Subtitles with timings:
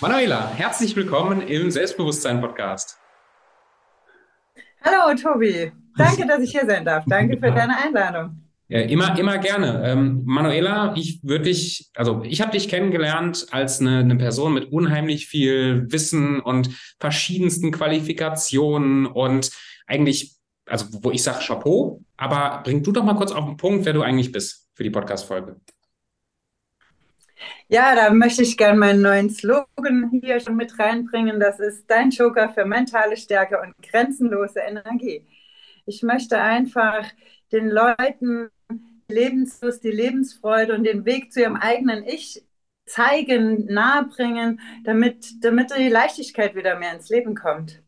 [0.00, 2.96] Manuela, herzlich willkommen im Selbstbewusstsein-Podcast.
[4.84, 7.04] Hallo Tobi, danke, dass ich hier sein darf.
[7.08, 8.40] Danke für deine Einladung.
[8.68, 9.82] Ja, immer, immer gerne.
[9.84, 14.70] Ähm, Manuela, ich würde dich, also ich habe dich kennengelernt als eine, eine Person mit
[14.70, 19.50] unheimlich viel Wissen und verschiedensten Qualifikationen und
[19.88, 23.84] eigentlich, also wo ich sage Chapeau, aber bring du doch mal kurz auf den Punkt,
[23.84, 25.56] wer du eigentlich bist für die Podcast-Folge.
[27.68, 31.38] Ja, da möchte ich gerne meinen neuen Slogan hier schon mit reinbringen.
[31.40, 35.26] Das ist dein Joker für mentale Stärke und grenzenlose Energie.
[35.86, 37.04] Ich möchte einfach
[37.52, 38.50] den Leuten
[39.10, 42.44] Lebenslust, die Lebensfreude und den Weg zu ihrem eigenen Ich
[42.84, 47.82] zeigen, nahebringen, damit, damit die Leichtigkeit wieder mehr ins Leben kommt.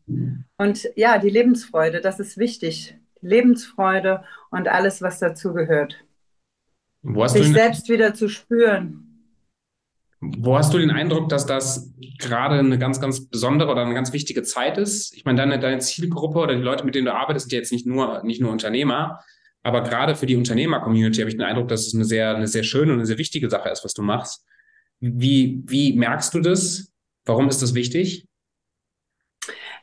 [0.57, 2.95] Und ja, die Lebensfreude, das ist wichtig.
[3.21, 6.03] Die Lebensfreude und alles, was dazugehört.
[7.03, 9.10] Sich selbst wieder zu spüren.
[10.21, 14.13] Wo hast du den Eindruck, dass das gerade eine ganz, ganz besondere oder eine ganz
[14.13, 15.15] wichtige Zeit ist?
[15.15, 17.71] Ich meine, deine, deine Zielgruppe oder die Leute, mit denen du arbeitest, sind ja jetzt
[17.71, 19.19] nicht nur, nicht nur Unternehmer,
[19.63, 22.63] aber gerade für die Unternehmer-Community habe ich den Eindruck, dass es eine sehr, eine sehr
[22.63, 24.45] schöne und eine sehr wichtige Sache ist, was du machst.
[24.99, 26.91] Wie, wie merkst du das?
[27.25, 28.27] Warum ist das wichtig?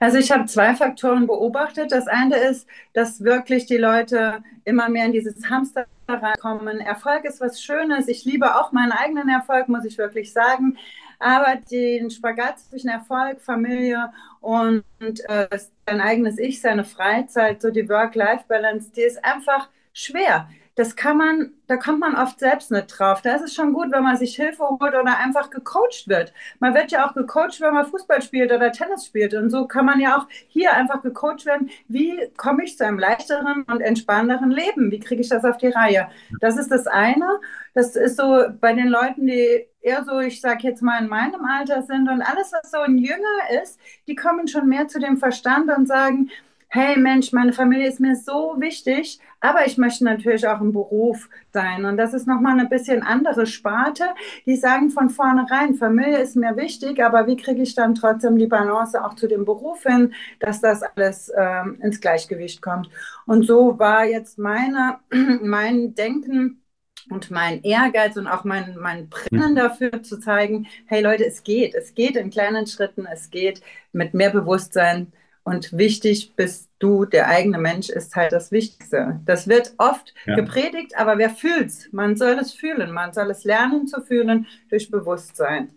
[0.01, 1.93] Also ich habe zwei Faktoren beobachtet.
[1.93, 6.79] Das eine ist, dass wirklich die Leute immer mehr in dieses Hamster reinkommen.
[6.79, 8.09] Erfolg ist was Schönes.
[8.09, 10.79] Ich liebe auch meinen eigenen Erfolg, muss ich wirklich sagen.
[11.19, 15.49] Aber den Spagat zwischen Erfolg, Familie und äh,
[15.87, 21.55] sein eigenes Ich, seine Freizeit, so die Work-Life-Balance, die ist einfach schwer das kann man,
[21.67, 23.21] da kommt man oft selbst nicht drauf.
[23.21, 26.33] Da ist es schon gut, wenn man sich Hilfe holt oder einfach gecoacht wird.
[26.61, 29.35] Man wird ja auch gecoacht, wenn man Fußball spielt oder Tennis spielt.
[29.35, 31.69] Und so kann man ja auch hier einfach gecoacht werden.
[31.89, 34.93] Wie komme ich zu einem leichteren und entspannenderen Leben?
[34.93, 36.11] Wie kriege ich das auf die Reihe?
[36.41, 37.41] Das ist das eine.
[37.75, 41.45] Das ist so bei den Leuten, die eher so, ich sage jetzt mal, in meinem
[41.45, 45.17] Alter sind und alles, was so ein Jünger ist, die kommen schon mehr zu dem
[45.17, 46.31] Verstand und sagen,
[46.70, 51.29] hey Mensch, meine Familie ist mir so wichtig, aber ich möchte natürlich auch im Beruf
[51.52, 51.86] sein.
[51.86, 54.05] Und das ist nochmal eine bisschen andere Sparte.
[54.45, 58.46] Die sagen von vornherein, Familie ist mir wichtig, aber wie kriege ich dann trotzdem die
[58.46, 62.90] Balance auch zu dem Beruf hin, dass das alles ähm, ins Gleichgewicht kommt.
[63.27, 64.98] Und so war jetzt meine,
[65.42, 66.62] mein Denken,
[67.11, 71.74] und mein Ehrgeiz und auch mein, mein Brennen dafür zu zeigen, hey Leute, es geht,
[71.74, 73.62] es geht in kleinen Schritten, es geht
[73.92, 75.11] mit mehr Bewusstsein,
[75.48, 79.19] und wichtig bist du, der eigene Mensch, ist halt das Wichtigste.
[79.25, 80.36] Das wird oft ja.
[80.36, 81.89] gepredigt, aber wer fühlt's?
[81.91, 82.92] Man soll es fühlen.
[82.92, 85.70] Man soll es lernen zu fühlen durch Bewusstsein.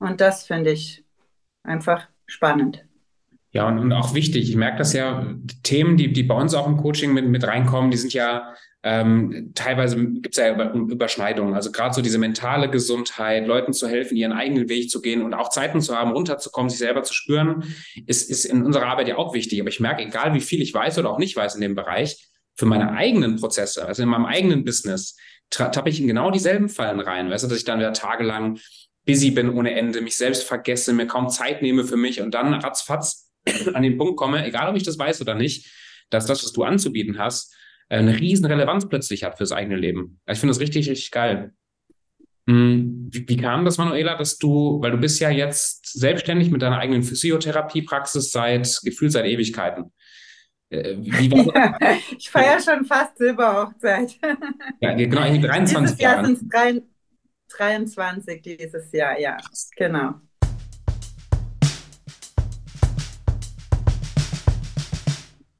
[0.00, 1.04] Und das finde ich
[1.62, 2.84] einfach spannend.
[3.52, 4.48] Ja, und, und auch wichtig.
[4.48, 5.24] Ich merke das ja,
[5.62, 9.52] Themen, die, die bei uns auch im Coaching mit, mit reinkommen, die sind ja ähm,
[9.54, 11.54] teilweise gibt es ja Überschneidungen.
[11.54, 15.34] Also gerade so diese mentale Gesundheit, Leuten zu helfen, ihren eigenen Weg zu gehen und
[15.34, 17.64] auch Zeiten zu haben, runterzukommen, sich selber zu spüren,
[18.06, 19.60] ist, ist in unserer Arbeit ja auch wichtig.
[19.60, 22.28] Aber ich merke, egal wie viel ich weiß oder auch nicht weiß in dem Bereich,
[22.54, 25.16] für meine eigenen Prozesse, also in meinem eigenen Business,
[25.48, 27.30] tappe ich in genau dieselben Fallen rein.
[27.30, 28.58] Weißt du, dass ich dann wieder tagelang
[29.06, 32.54] busy bin ohne Ende, mich selbst vergesse, mir kaum Zeit nehme für mich und dann
[32.54, 33.30] ratzfatz
[33.74, 35.70] an den Punkt komme, egal ob ich das weiß oder nicht,
[36.10, 37.54] dass das, was du anzubieten hast,
[37.98, 40.20] eine riesen Relevanz plötzlich hat fürs eigene Leben.
[40.24, 41.52] Also ich finde das richtig, richtig geil.
[42.48, 46.62] Hm, wie, wie, kam das, Manuela, dass du, weil du bist ja jetzt selbstständig mit
[46.62, 49.92] deiner eigenen Physiotherapiepraxis seit gefühlt seit Ewigkeiten.
[50.70, 50.94] Äh,
[52.18, 54.18] ich feiere schon fast Silberhochzeit.
[54.80, 56.82] Ja, genau, in 23 Dieses Jahr sind es
[57.56, 59.36] 23 dieses Jahr, ja,
[59.76, 60.14] genau.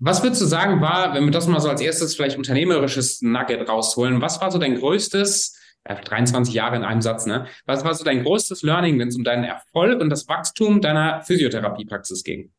[0.05, 3.69] Was würdest du sagen, war, wenn wir das mal so als erstes vielleicht unternehmerisches Nugget
[3.69, 7.47] rausholen, was war so dein größtes, äh, 23 Jahre in einem Satz, ne?
[7.67, 11.23] Was war so dein größtes Learning, wenn es um deinen Erfolg und das Wachstum deiner
[11.23, 12.51] Physiotherapiepraxis ging?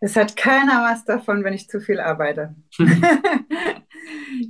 [0.00, 2.56] Es hat keiner was davon, wenn ich zu viel arbeite.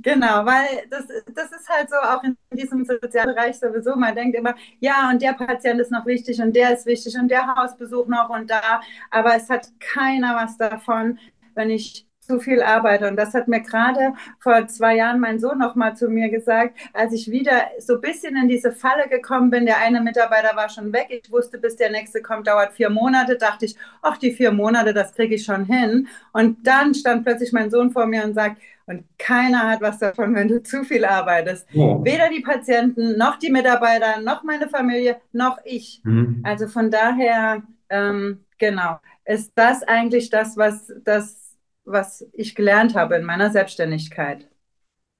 [0.01, 3.95] genau, weil das, das ist halt so auch in diesem Sozialbereich sowieso.
[3.95, 7.29] Man denkt immer, ja, und der Patient ist noch wichtig und der ist wichtig und
[7.29, 8.81] der Hausbesuch noch und da.
[9.11, 11.19] Aber es hat keiner was davon,
[11.55, 13.07] wenn ich zu viel arbeite.
[13.07, 16.77] Und das hat mir gerade vor zwei Jahren mein Sohn noch mal zu mir gesagt,
[16.93, 19.65] als ich wieder so ein bisschen in diese Falle gekommen bin.
[19.65, 21.07] Der eine Mitarbeiter war schon weg.
[21.09, 23.37] Ich wusste, bis der nächste kommt, dauert vier Monate.
[23.37, 26.07] Dachte ich, ach, die vier Monate, das kriege ich schon hin.
[26.33, 30.33] Und dann stand plötzlich mein Sohn vor mir und sagt, und keiner hat was davon,
[30.33, 31.67] wenn du zu viel arbeitest.
[31.75, 32.03] Oh.
[32.03, 36.01] Weder die Patienten, noch die Mitarbeiter, noch meine Familie, noch ich.
[36.03, 36.41] Mhm.
[36.43, 43.17] Also von daher, ähm, genau, ist das eigentlich das, was, das, was ich gelernt habe
[43.17, 44.47] in meiner Selbstständigkeit.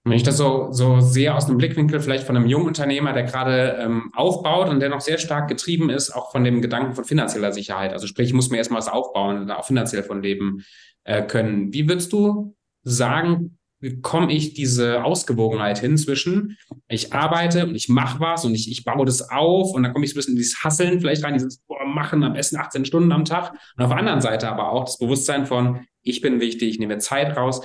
[0.05, 3.23] Wenn ich das so, so sehe aus dem Blickwinkel vielleicht von einem jungen Unternehmer, der
[3.23, 7.03] gerade ähm, aufbaut und der noch sehr stark getrieben ist, auch von dem Gedanken von
[7.03, 7.91] finanzieller Sicherheit.
[7.91, 10.63] Also sprich, ich muss mir erstmal was aufbauen und auch finanziell von leben
[11.03, 11.73] äh, können.
[11.73, 12.55] Wie würdest du
[12.89, 13.57] sagen,
[14.01, 16.57] komme ich diese Ausgewogenheit hin zwischen,
[16.87, 20.05] ich arbeite und ich mache was und ich, ich baue das auf und dann komme
[20.05, 22.85] ich so ein bisschen in dieses Hasseln vielleicht rein, dieses boah, Machen am besten 18
[22.85, 26.39] Stunden am Tag und auf der anderen Seite aber auch das Bewusstsein von, ich bin
[26.39, 27.61] wichtig, ich nehme Zeit raus.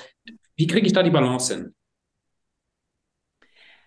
[0.56, 1.74] Wie kriege ich da die Balance hin?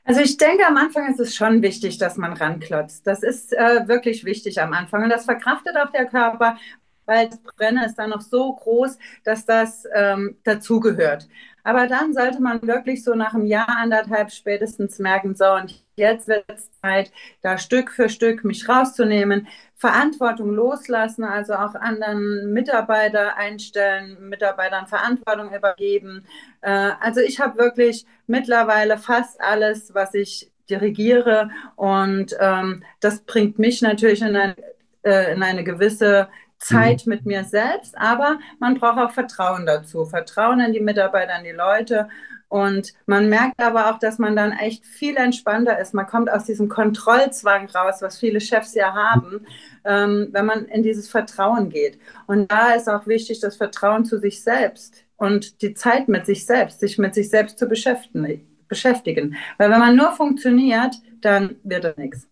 [0.03, 3.07] Also ich denke, am Anfang ist es schon wichtig, dass man ranklotzt.
[3.07, 5.03] Das ist äh, wirklich wichtig am Anfang.
[5.03, 6.57] Und das verkraftet auch der Körper,
[7.05, 11.27] weil das Brennen ist dann noch so groß, dass das ähm, dazugehört.
[11.65, 16.27] Aber dann sollte man wirklich so nach einem Jahr, anderthalb spätestens merken, so, und jetzt
[16.27, 17.11] wird es Zeit,
[17.41, 25.53] da Stück für Stück mich rauszunehmen, Verantwortung loslassen, also auch anderen Mitarbeiter einstellen, Mitarbeitern Verantwortung
[25.53, 26.25] übergeben.
[26.61, 33.57] Äh, also ich habe wirklich mittlerweile fast alles, was ich dirigiere und ähm, das bringt
[33.57, 34.55] mich natürlich in, ein,
[35.03, 37.13] äh, in eine gewisse Zeit mhm.
[37.13, 40.05] mit mir selbst, aber man braucht auch Vertrauen dazu.
[40.05, 42.07] Vertrauen in die Mitarbeiter, in die Leute.
[42.47, 45.93] Und man merkt aber auch, dass man dann echt viel entspannter ist.
[45.93, 49.45] Man kommt aus diesem Kontrollzwang raus, was viele Chefs ja haben,
[49.83, 51.99] ähm, wenn man in dieses Vertrauen geht.
[52.27, 56.45] Und da ist auch wichtig das Vertrauen zu sich selbst und die Zeit mit sich
[56.45, 58.47] selbst, sich mit sich selbst zu beschäftigen.
[58.67, 59.35] beschäftigen.
[59.57, 62.27] Weil wenn man nur funktioniert, dann wird es nichts.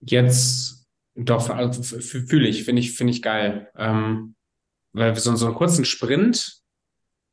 [0.00, 0.81] Jetzt
[1.14, 3.70] doch, also fühle ich, finde ich, finde ich geil.
[3.76, 4.34] Ähm,
[4.92, 6.62] weil so, so einen kurzen Sprint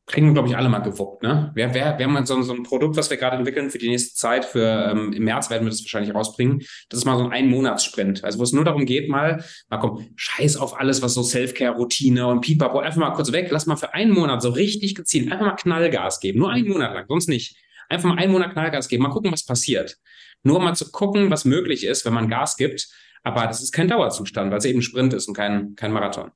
[0.09, 1.23] kriegen glaube ich, alle mal gewuppt.
[1.23, 1.51] Ne?
[1.53, 4.15] Wir, wir, wir haben so, so ein Produkt, was wir gerade entwickeln für die nächste
[4.15, 4.43] Zeit.
[4.43, 6.61] Für ähm, im März werden wir das wahrscheinlich rausbringen.
[6.89, 8.23] Das ist mal so ein Ein-Monats-Sprint.
[8.23, 12.25] Also wo es nur darum geht, mal, mal komm, scheiß auf alles, was so Self-Care-Routine
[12.27, 15.45] und Pipapo, einfach mal kurz weg, lass mal für einen Monat so richtig gezielt, einfach
[15.45, 16.39] mal Knallgas geben.
[16.39, 17.55] Nur einen Monat lang, sonst nicht.
[17.87, 19.97] Einfach mal einen Monat Knallgas geben, mal gucken, was passiert.
[20.41, 22.87] Nur mal zu gucken, was möglich ist, wenn man Gas gibt
[23.23, 26.31] aber das ist kein Dauerzustand, weil es eben Sprint ist und kein, kein Marathon.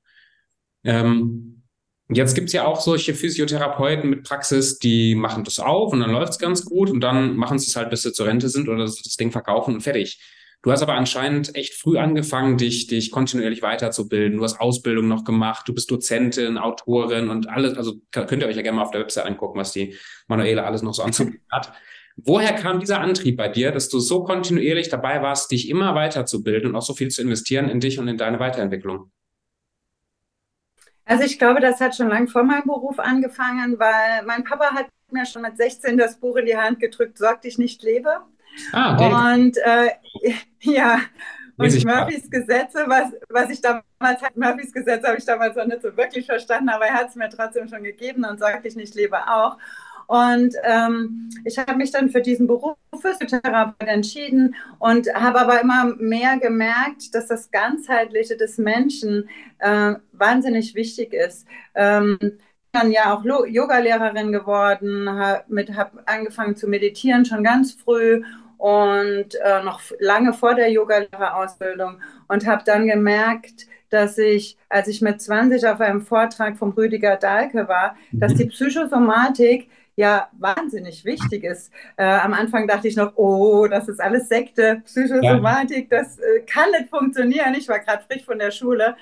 [0.84, 1.64] Ähm,
[2.10, 6.40] jetzt gibt's ja auch solche Physiotherapeuten mit Praxis, die machen das auf und dann läuft's
[6.40, 9.02] ganz gut und dann machen sie es halt, bis sie zur Rente sind oder das
[9.02, 10.22] Ding verkaufen und fertig.
[10.64, 14.38] Du hast aber anscheinend echt früh angefangen, dich, dich kontinuierlich weiterzubilden.
[14.38, 17.76] Du hast Ausbildung noch gemacht, du bist Dozentin, Autorin und alles.
[17.76, 19.98] Also könnt ihr euch ja gerne mal auf der Website angucken, was die
[20.28, 21.74] Manuela alles noch so anzubieten hat.
[22.16, 26.70] Woher kam dieser Antrieb bei dir, dass du so kontinuierlich dabei warst, dich immer weiterzubilden
[26.70, 29.12] und auch so viel zu investieren in dich und in deine Weiterentwicklung?
[31.06, 34.88] Also ich glaube, das hat schon lange vor meinem Beruf angefangen, weil mein Papa hat
[35.12, 38.22] mir schon mit 16 das Buch in die Hand gedrückt, Sorg dich nicht lebe.
[38.72, 39.42] Ah, okay.
[39.42, 40.34] Und äh,
[40.72, 41.02] ja,
[41.58, 45.96] und Murphys Gesetze, was, was ich damals, Murphys Gesetze habe ich damals noch nicht so
[45.96, 49.18] wirklich verstanden, aber er hat es mir trotzdem schon gegeben und Sorg dich nicht lebe
[49.28, 49.58] auch.
[50.14, 55.86] Und ähm, ich habe mich dann für diesen Beruf Physiotherapeut entschieden und habe aber immer
[55.98, 59.28] mehr gemerkt, dass das Ganzheitliche des Menschen
[59.58, 61.48] äh, wahnsinnig wichtig ist.
[61.74, 62.20] Ähm,
[62.74, 68.24] dann ja auch Yogalehrerin geworden, habe hab angefangen zu meditieren schon ganz früh
[68.60, 75.02] und äh, noch lange vor der Yogalehrerausbildung und habe dann gemerkt, dass ich, als ich
[75.02, 78.38] mit 20 auf einem Vortrag vom Rüdiger Dahlke war, dass mhm.
[78.38, 81.72] die Psychosomatik ja wahnsinnig wichtig ist.
[81.98, 86.00] Äh, am Anfang dachte ich noch, oh, das ist alles Sekte, Psychosomatik, ja.
[86.00, 87.54] das äh, kann nicht funktionieren.
[87.56, 88.96] Ich war gerade frisch von der Schule.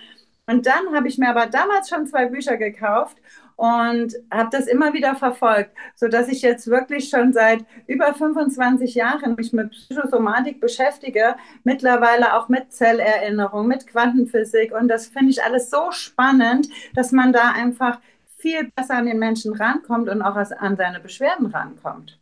[0.47, 3.17] Und dann habe ich mir aber damals schon zwei Bücher gekauft
[3.55, 9.35] und habe das immer wieder verfolgt, sodass ich jetzt wirklich schon seit über 25 Jahren
[9.35, 15.69] mich mit Psychosomatik beschäftige, mittlerweile auch mit Zellerinnerung, mit Quantenphysik und das finde ich alles
[15.69, 17.99] so spannend, dass man da einfach
[18.41, 22.19] viel besser an den Menschen rankommt und auch an seine Beschwerden rankommt.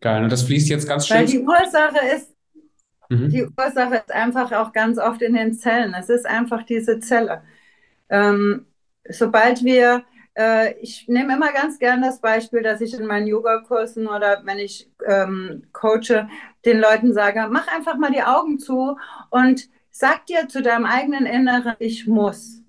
[0.00, 1.18] Geil, und das fließt jetzt ganz schön.
[1.18, 2.34] Weil die Ursache ist,
[3.08, 3.28] mhm.
[3.28, 5.94] die Ursache ist einfach auch ganz oft in den Zellen.
[5.94, 7.42] Es ist einfach diese Zelle.
[8.08, 8.66] Ähm,
[9.08, 10.04] sobald wir,
[10.36, 14.58] äh, ich nehme immer ganz gern das Beispiel, dass ich in meinen Yogakursen oder wenn
[14.58, 16.28] ich ähm, coache,
[16.64, 18.96] den Leuten sage, mach einfach mal die Augen zu
[19.30, 22.61] und sag dir zu deinem eigenen Inneren, ich muss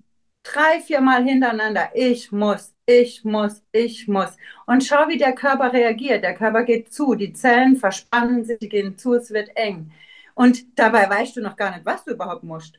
[0.44, 4.36] drei, viermal hintereinander, ich muss, ich muss, ich muss.
[4.66, 6.22] Und schau, wie der Körper reagiert.
[6.22, 9.90] Der Körper geht zu, die Zellen verspannen sich, die gehen zu, es wird eng.
[10.34, 12.78] Und dabei weißt du noch gar nicht, was du überhaupt musst.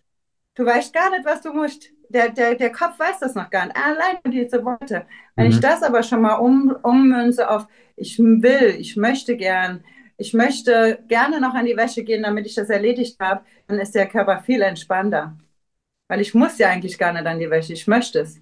[0.53, 1.89] Du weißt gar nicht, was du musst.
[2.09, 3.75] Der, der, der Kopf weiß das noch gar nicht.
[3.75, 5.05] Allein diese Worte.
[5.35, 5.51] Wenn mhm.
[5.51, 7.67] ich das aber schon mal um, ummünze auf,
[7.97, 9.83] ich will, ich möchte gern,
[10.17, 13.95] ich möchte gerne noch an die Wäsche gehen, damit ich das erledigt habe, dann ist
[13.95, 15.35] der Körper viel entspannter.
[16.07, 18.39] Weil ich muss ja eigentlich gar nicht an die Wäsche, ich möchte es.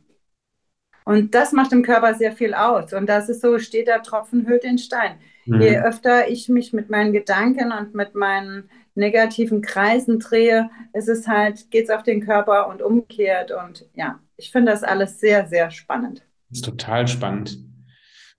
[1.05, 2.93] Und das macht im Körper sehr viel aus.
[2.93, 5.17] Und das ist so, steht der Tropfen, hüllt den Stein.
[5.45, 5.61] Mhm.
[5.61, 11.27] Je öfter ich mich mit meinen Gedanken und mit meinen negativen Kreisen drehe, ist es
[11.27, 13.51] halt, geht es auf den Körper und umkehrt.
[13.51, 16.23] Und ja, ich finde das alles sehr, sehr spannend.
[16.49, 17.57] Das ist total spannend.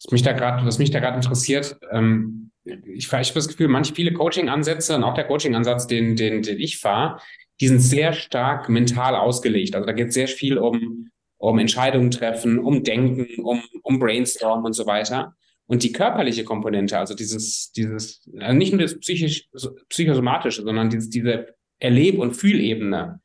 [0.03, 3.69] Was mich da gerade, was mich da gerade interessiert, ähm, ich, ich habe das Gefühl,
[3.69, 7.21] manche viele Coaching-Ansätze und auch der Coaching-Ansatz, den, den, den ich fahre,
[7.61, 9.75] die sind sehr stark mental ausgelegt.
[9.75, 14.65] Also da geht es sehr viel um, um Entscheidungen treffen, um Denken, um, um Brainstorm
[14.65, 15.35] und so weiter.
[15.67, 19.49] Und die körperliche Komponente, also dieses, dieses, also nicht nur das psychisch,
[19.89, 23.21] psychosomatische, sondern dieses, diese Erleb- und Fühlebene,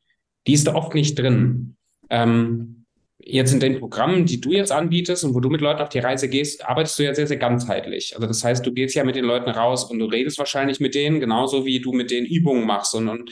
[0.47, 1.75] die ist da oft nicht drin.
[2.09, 2.85] Ähm,
[3.19, 5.99] jetzt in den Programmen, die du jetzt anbietest und wo du mit Leuten auf die
[5.99, 8.15] Reise gehst, arbeitest du ja sehr, sehr ganzheitlich.
[8.15, 10.95] Also das heißt, du gehst ja mit den Leuten raus und du redest wahrscheinlich mit
[10.95, 12.95] denen, genauso wie du mit denen Übungen machst.
[12.95, 13.31] Und, und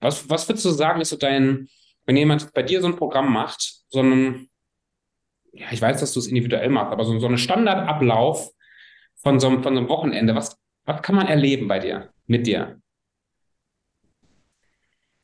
[0.00, 1.68] was, was würdest du sagen, ist so dein,
[2.06, 4.48] wenn jemand bei dir so ein Programm macht, so ein,
[5.52, 8.50] ja, ich weiß, dass du es individuell machst, aber so, so ein Standardablauf
[9.16, 12.80] von so, von so einem Wochenende, was, was kann man erleben bei dir, mit dir?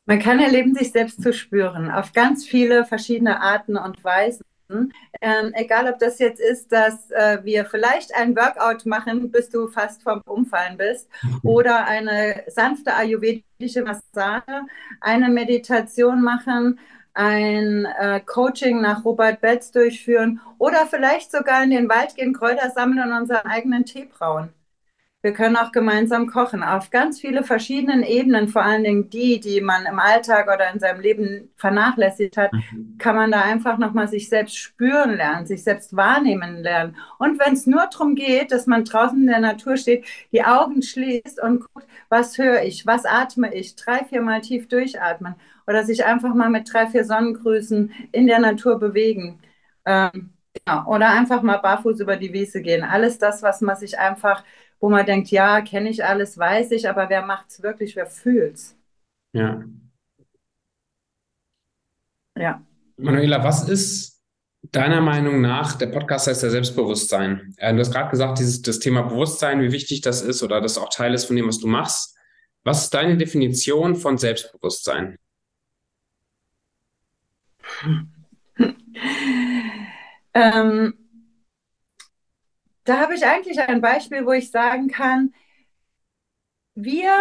[0.05, 4.43] Man kann erleben, sich selbst zu spüren, auf ganz viele verschiedene Arten und Weisen.
[4.69, 9.67] Ähm, egal, ob das jetzt ist, dass äh, wir vielleicht ein Workout machen, bis du
[9.67, 11.09] fast vom Umfallen bist,
[11.43, 14.61] oder eine sanfte ayurvedische Massage,
[15.01, 16.79] eine Meditation machen,
[17.13, 22.69] ein äh, Coaching nach Robert Betz durchführen oder vielleicht sogar in den Wald gehen, Kräuter
[22.69, 24.53] sammeln und unseren eigenen Tee brauen.
[25.21, 29.59] Wir können auch gemeinsam kochen auf ganz viele verschiedenen Ebenen, vor allen Dingen die, die
[29.59, 32.95] man im Alltag oder in seinem Leben vernachlässigt hat, mhm.
[32.97, 36.95] kann man da einfach nochmal sich selbst spüren lernen, sich selbst wahrnehmen lernen.
[37.17, 40.81] Und wenn es nur darum geht, dass man draußen in der Natur steht, die Augen
[40.81, 45.35] schließt und guckt, was höre ich, was atme ich, drei, vier Mal tief durchatmen
[45.67, 49.39] oder sich einfach mal mit drei, vier Sonnengrüßen in der Natur bewegen.
[49.85, 50.29] Ähm,
[50.67, 52.83] ja, oder einfach mal barfuß über die Wiese gehen.
[52.83, 54.43] Alles das, was man sich einfach,
[54.79, 58.05] wo man denkt, ja, kenne ich alles, weiß ich, aber wer macht es wirklich, wer
[58.05, 58.75] fühlt es?
[59.33, 59.63] Ja.
[62.37, 62.61] Ja.
[62.97, 64.19] Manuela, was ist
[64.61, 67.53] deiner Meinung nach, der Podcast heißt ja Selbstbewusstsein.
[67.57, 70.77] Äh, du hast gerade gesagt, dieses, das Thema Bewusstsein, wie wichtig das ist oder das
[70.77, 72.17] auch Teil ist von dem, was du machst.
[72.63, 75.17] Was ist deine Definition von Selbstbewusstsein?
[80.33, 80.98] ähm,
[82.89, 85.33] da habe ich eigentlich ein Beispiel, wo ich sagen kann,
[86.73, 87.11] wir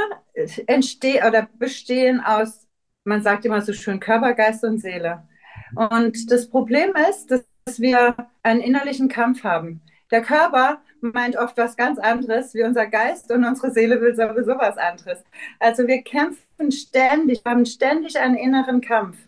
[0.66, 2.66] entstehen oder bestehen aus,
[3.04, 5.28] man sagt immer so schön, Körper, Geist und Seele.
[5.74, 9.82] Und das Problem ist, dass wir einen innerlichen Kampf haben.
[10.10, 14.52] Der Körper meint oft was ganz anderes, wie unser Geist und unsere Seele will sowieso
[14.58, 15.22] was anderes.
[15.58, 19.18] Also wir kämpfen ständig, haben ständig einen inneren Kampf.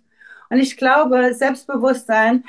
[0.48, 2.44] Und ich glaube, Selbstbewusstsein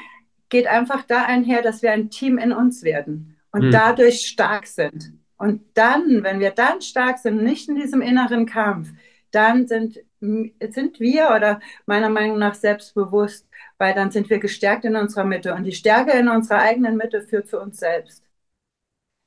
[0.47, 3.71] geht einfach da einher, dass wir ein Team in uns werden und mhm.
[3.71, 5.13] dadurch stark sind.
[5.37, 8.89] Und dann, wenn wir dann stark sind, nicht in diesem inneren Kampf,
[9.31, 14.95] dann sind, sind wir oder meiner Meinung nach selbstbewusst, weil dann sind wir gestärkt in
[14.95, 15.55] unserer Mitte.
[15.55, 18.23] Und die Stärke in unserer eigenen Mitte führt zu uns selbst.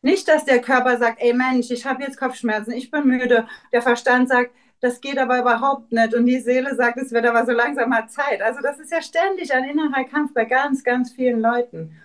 [0.03, 3.49] Nicht, dass der Körper sagt, ey Mensch, ich habe jetzt Kopfschmerzen, ich bin müde.
[3.73, 4.51] Der Verstand sagt,
[4.81, 6.15] das geht aber überhaupt nicht.
[6.15, 8.43] Und die Seele sagt, es wird aber so langsam mal Zeit.
[8.43, 11.97] Also das ist ja ständig ein innerer Kampf bei ganz, ganz vielen Leuten.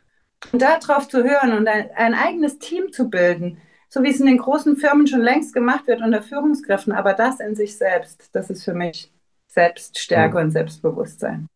[0.51, 4.25] Und darauf zu hören und ein, ein eigenes Team zu bilden, so wie es in
[4.25, 8.49] den großen Firmen schon längst gemacht wird unter Führungskräften, aber das in sich selbst, das
[8.49, 9.11] ist für mich
[9.47, 10.45] Selbststärke mhm.
[10.45, 11.47] und Selbstbewusstsein.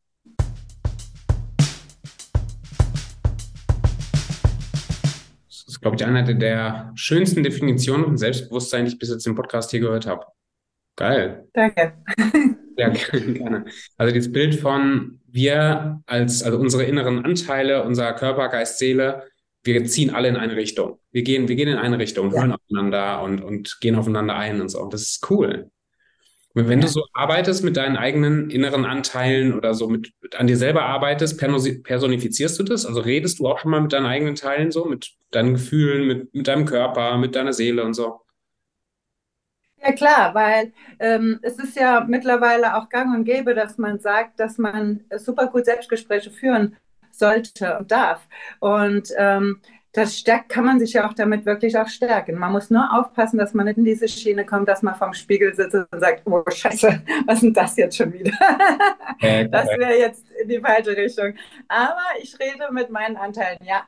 [5.47, 9.35] Das ist, glaube ich, eine der schönsten Definitionen von Selbstbewusstsein, die ich bis jetzt im
[9.35, 10.25] Podcast hier gehört habe.
[10.95, 11.47] Geil.
[11.53, 11.93] Danke.
[12.77, 13.65] Ja, gerne.
[13.97, 19.23] Also dieses Bild von wir als, also unsere inneren Anteile, unser Körper, Geist, Seele,
[19.63, 20.99] wir ziehen alle in eine Richtung.
[21.11, 22.41] Wir gehen, wir gehen in eine Richtung, ja.
[22.41, 24.87] hören aufeinander und, und gehen aufeinander ein und so.
[24.89, 25.69] Das ist cool.
[26.55, 26.85] Und wenn ja.
[26.85, 30.83] du so arbeitest mit deinen eigenen inneren Anteilen oder so mit, mit an dir selber
[30.83, 32.85] arbeitest, personifizierst du das?
[32.85, 36.33] Also redest du auch schon mal mit deinen eigenen Teilen so, mit deinen Gefühlen, mit,
[36.35, 38.19] mit deinem Körper, mit deiner Seele und so?
[39.85, 44.39] Ja klar, weil ähm, es ist ja mittlerweile auch gang und gäbe, dass man sagt,
[44.39, 46.77] dass man super gut Selbstgespräche führen
[47.11, 48.27] sollte und darf.
[48.59, 49.59] Und ähm,
[49.91, 52.39] das stärkt, kann man sich ja auch damit wirklich auch stärken.
[52.39, 55.53] Man muss nur aufpassen, dass man nicht in diese Schiene kommt, dass man vorm Spiegel
[55.53, 58.31] sitzt und sagt, oh Scheiße, was ist denn das jetzt schon wieder?
[59.51, 61.35] das wäre jetzt in die falsche Richtung.
[61.67, 63.83] Aber ich rede mit meinen Anteilen, ja,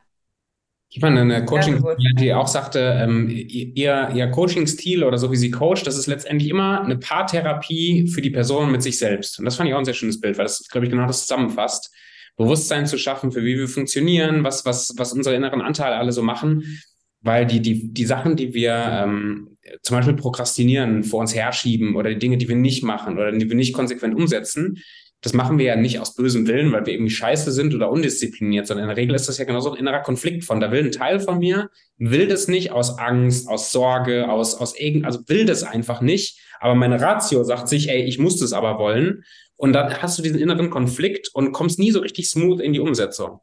[0.95, 1.83] ich meine, eine Coaching,
[2.17, 6.49] die auch sagte, ähm, ihr, ihr Coaching-Stil oder so wie sie coacht, das ist letztendlich
[6.49, 9.37] immer eine Paartherapie für die Person mit sich selbst.
[9.37, 11.27] Und das fand ich auch ein sehr schönes Bild, weil das, glaube ich, genau das
[11.27, 11.93] zusammenfasst.
[12.37, 16.23] Bewusstsein zu schaffen, für wie wir funktionieren, was, was, was unsere inneren Anteile alle so
[16.23, 16.79] machen.
[17.19, 22.09] Weil die, die, die Sachen, die wir ähm, zum Beispiel prokrastinieren, vor uns herschieben oder
[22.09, 24.77] die Dinge, die wir nicht machen oder die wir nicht konsequent umsetzen,
[25.21, 28.67] das machen wir ja nicht aus bösem Willen, weil wir irgendwie scheiße sind oder undiszipliniert,
[28.67, 30.91] sondern in der Regel ist das ja genauso ein innerer Konflikt von, da will ein
[30.91, 35.45] Teil von mir, will das nicht aus Angst, aus Sorge, aus, aus irgend, also will
[35.45, 39.23] das einfach nicht, aber meine Ratio sagt sich, ey, ich muss das aber wollen.
[39.57, 42.79] Und dann hast du diesen inneren Konflikt und kommst nie so richtig smooth in die
[42.79, 43.39] Umsetzung.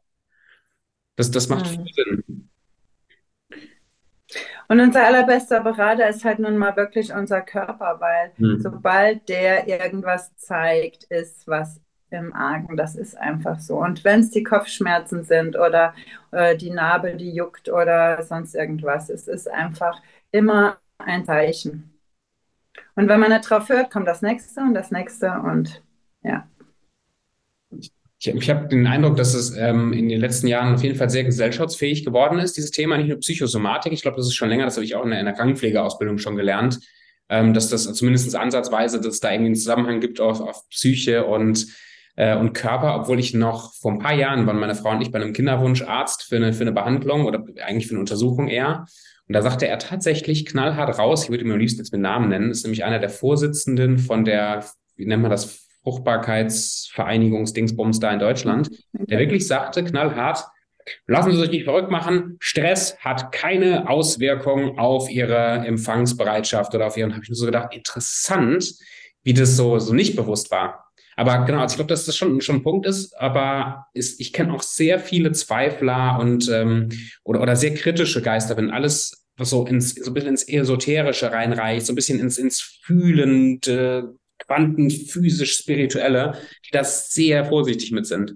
[1.15, 1.83] Das, das macht mhm.
[1.83, 2.42] viel Sinn.
[4.73, 8.59] Und unser allerbester Berater ist halt nun mal wirklich unser Körper, weil mhm.
[8.59, 12.75] sobald der irgendwas zeigt, ist was im Argen.
[12.75, 13.77] Das ist einfach so.
[13.77, 15.93] Und wenn es die Kopfschmerzen sind oder
[16.31, 20.01] äh, die Narbe, die juckt oder sonst irgendwas, es ist einfach
[20.31, 21.99] immer ein Zeichen.
[22.95, 25.83] Und wenn man nicht drauf hört, kommt das nächste und das nächste und
[26.23, 26.47] ja.
[28.23, 31.09] Ich, ich habe den Eindruck, dass es ähm, in den letzten Jahren auf jeden Fall
[31.09, 33.91] sehr gesellschaftsfähig geworden ist, dieses Thema, nicht nur Psychosomatik.
[33.91, 36.17] Ich glaube, das ist schon länger, das habe ich auch in der, in der Krankenpflegeausbildung
[36.17, 36.79] schon gelernt,
[37.29, 41.25] ähm, dass das zumindest ansatzweise, dass es da irgendwie einen Zusammenhang gibt auf, auf Psyche
[41.25, 41.67] und,
[42.15, 45.11] äh, und Körper, obwohl ich noch vor ein paar Jahren waren meine Frau und ich
[45.11, 48.85] bei einem Kinderwunscharzt für eine, für eine Behandlung oder eigentlich für eine Untersuchung eher.
[49.27, 52.29] Und da sagte er tatsächlich knallhart raus, ich würde ihn am liebsten jetzt mit Namen
[52.29, 54.65] nennen, ist nämlich einer der Vorsitzenden von der,
[54.95, 60.45] wie nennt man das, Fruchtbarkeitsvereinigungsdingsbums da in Deutschland, der wirklich sagte, knallhart,
[61.07, 66.97] lassen Sie sich nicht verrückt machen, Stress hat keine Auswirkung auf Ihre Empfangsbereitschaft oder auf
[66.97, 68.73] Ihren, habe ich mir so gedacht, interessant,
[69.23, 70.91] wie das so, so nicht bewusst war.
[71.15, 74.33] Aber genau, also ich glaube, dass das schon, schon ein Punkt ist, aber ist, ich
[74.33, 76.89] kenne auch sehr viele Zweifler und ähm,
[77.23, 81.31] oder, oder sehr kritische Geister, wenn alles was so ins so ein bisschen ins Esoterische
[81.31, 88.35] reinreicht, so ein bisschen ins, ins Fühlende, quantenphysisch-spirituelle, die das sehr vorsichtig mit sind.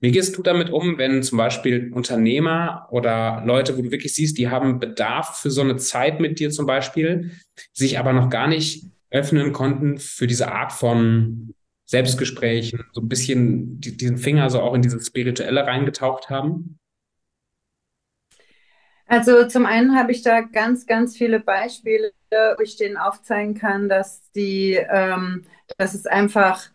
[0.00, 4.38] Wie gehst du damit um, wenn zum Beispiel Unternehmer oder Leute, wo du wirklich siehst,
[4.38, 7.32] die haben Bedarf für so eine Zeit mit dir zum Beispiel,
[7.72, 11.52] sich aber noch gar nicht öffnen konnten für diese Art von
[11.86, 16.78] Selbstgesprächen, so ein bisschen diesen Finger so auch in dieses Spirituelle reingetaucht haben?
[19.08, 23.88] Also zum einen habe ich da ganz, ganz viele Beispiele, wo ich denen aufzeigen kann,
[23.88, 25.46] dass die, ähm,
[25.78, 26.70] dass es einfach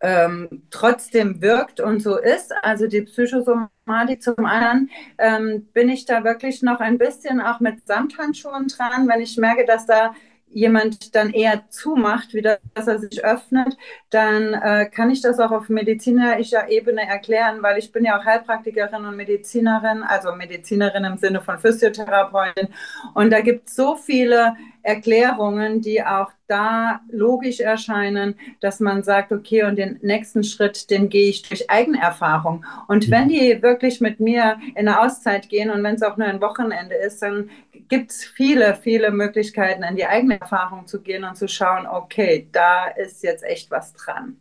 [0.00, 2.52] ähm, trotzdem wirkt und so ist.
[2.62, 7.86] Also die Psychosomatik zum anderen ähm, bin ich da wirklich noch ein bisschen auch mit
[7.86, 10.14] Samthandschuhen dran, wenn ich merke, dass da
[10.52, 13.76] jemand dann eher zumacht, wie dass er sich öffnet,
[14.10, 18.24] dann äh, kann ich das auch auf medizinischer Ebene erklären, weil ich bin ja auch
[18.24, 22.68] Heilpraktikerin und Medizinerin, also Medizinerin im Sinne von Physiotherapeutin.
[23.14, 29.30] Und da gibt es so viele Erklärungen, die auch da logisch erscheinen, dass man sagt,
[29.30, 32.64] okay, und den nächsten Schritt, den gehe ich durch Eigenerfahrung.
[32.88, 36.26] Und wenn die wirklich mit mir in eine Auszeit gehen und wenn es auch nur
[36.26, 37.50] ein Wochenende ist, dann
[37.90, 42.48] gibt es viele, viele Möglichkeiten, in die eigene Erfahrung zu gehen und zu schauen, okay,
[42.52, 44.40] da ist jetzt echt was dran.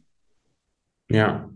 [1.09, 1.49] Ja,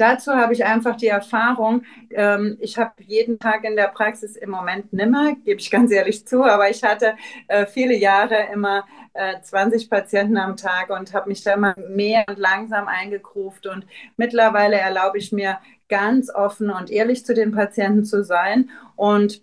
[0.00, 1.82] Dazu habe ich einfach die Erfahrung,
[2.12, 6.26] ähm, ich habe jeden Tag in der Praxis im Moment nimmer, gebe ich ganz ehrlich
[6.26, 7.16] zu, aber ich hatte
[7.48, 12.24] äh, viele Jahre immer äh, 20 Patienten am Tag und habe mich da immer mehr
[12.28, 13.84] und langsam eingekruft und
[14.16, 15.58] mittlerweile erlaube ich mir
[15.90, 19.42] ganz offen und ehrlich zu den Patienten zu sein und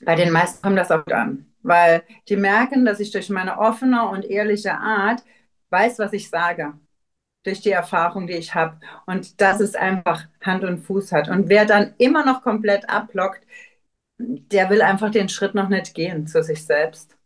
[0.00, 4.08] bei den meisten kommt das auch an, weil die merken, dass ich durch meine offene
[4.08, 5.22] und ehrliche Art
[5.70, 6.74] weiß, was ich sage
[7.44, 8.78] durch die Erfahrung, die ich habe.
[9.06, 11.28] Und dass es einfach Hand und Fuß hat.
[11.28, 13.46] Und wer dann immer noch komplett abblockt,
[14.18, 17.16] der will einfach den Schritt noch nicht gehen zu sich selbst.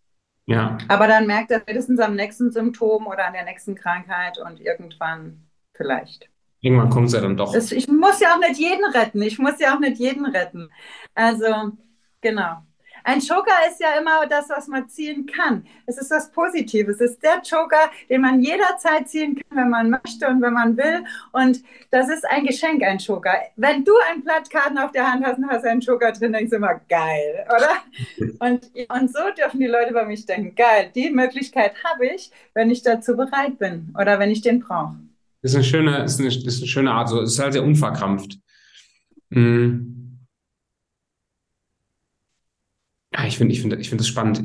[0.47, 0.79] Ja.
[0.89, 5.49] Aber dann merkt er spätestens am nächsten Symptom oder an der nächsten Krankheit und irgendwann
[5.73, 6.29] vielleicht.
[6.61, 7.55] Irgendwann kommt es ja dann doch.
[7.55, 9.21] ich muss ja auch nicht jeden retten.
[9.23, 10.71] Ich muss ja auch nicht jeden retten.
[11.15, 11.73] Also,
[12.25, 12.57] genau.
[13.07, 15.67] Ein Joker ist ja immer das, was man ziehen kann.
[15.85, 16.91] Es ist das Positive.
[16.91, 20.75] Es ist der Joker, den man jederzeit ziehen kann, wenn man möchte und wenn man
[20.75, 21.05] will.
[21.33, 23.35] Und das ist ein Geschenk, ein Joker.
[23.57, 26.49] Wenn du ein Blatt Karten auf der Hand hast und hast einen Joker drin, denkst
[26.49, 28.33] du immer, geil, oder?
[28.39, 32.71] Und, und so dürfen die Leute bei mich denken, geil, die Möglichkeit habe ich, wenn
[32.71, 34.97] ich dazu bereit bin oder wenn ich den brauche.
[35.43, 37.13] Das ist eine schöne, ist eine, ist eine schöne Art.
[37.13, 38.39] Es ist halt sehr unverkrampft.
[39.29, 40.04] Mhm.
[43.17, 44.43] Ja, ich finde, ich finde, ich finde das spannend.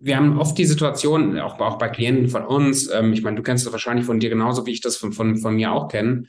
[0.00, 3.42] Wir haben oft die Situation, auch, auch bei Klienten von uns, ähm, ich meine, du
[3.42, 6.24] kennst das wahrscheinlich von dir genauso, wie ich das von, von, von mir auch kenne,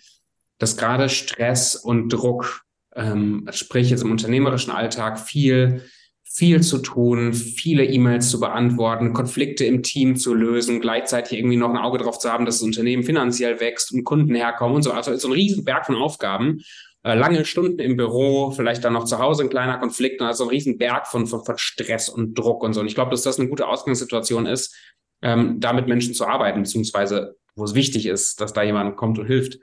[0.58, 5.84] dass gerade Stress und Druck, ähm, sprich jetzt im unternehmerischen Alltag, viel,
[6.26, 11.70] viel zu tun, viele E-Mails zu beantworten, Konflikte im Team zu lösen, gleichzeitig irgendwie noch
[11.70, 14.92] ein Auge drauf zu haben, dass das Unternehmen finanziell wächst und Kunden herkommen und so.
[14.92, 16.64] Also so ein Riesenberg von Aufgaben.
[17.04, 20.44] Äh, lange Stunden im Büro, vielleicht dann noch zu Hause ein kleiner Konflikt und also
[20.44, 22.82] ein riesen Berg von, von, von Stress und Druck und so.
[22.82, 24.76] Und ich glaube, dass das eine gute Ausgangssituation ist,
[25.22, 29.20] ähm, da mit Menschen zu arbeiten, beziehungsweise wo es wichtig ist, dass da jemand kommt
[29.20, 29.60] und hilft.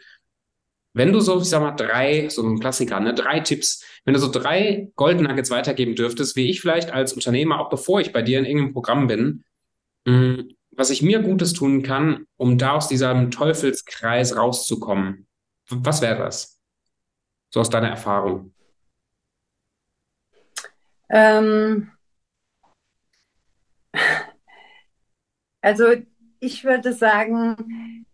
[0.94, 4.20] Wenn du so, ich sag mal, drei, so ein Klassiker, ne, drei Tipps, wenn du
[4.20, 8.22] so drei Golden Nuggets weitergeben dürftest, wie ich vielleicht als Unternehmer, auch bevor ich bei
[8.22, 9.44] dir in irgendeinem Programm bin,
[10.06, 15.26] mh, mm, was ich mir Gutes tun kann, um da aus diesem Teufelskreis rauszukommen,
[15.68, 16.57] was wäre das?
[17.50, 18.52] So aus deiner Erfahrung.
[21.10, 21.90] Ähm,
[25.62, 25.94] also
[26.40, 28.04] ich würde sagen,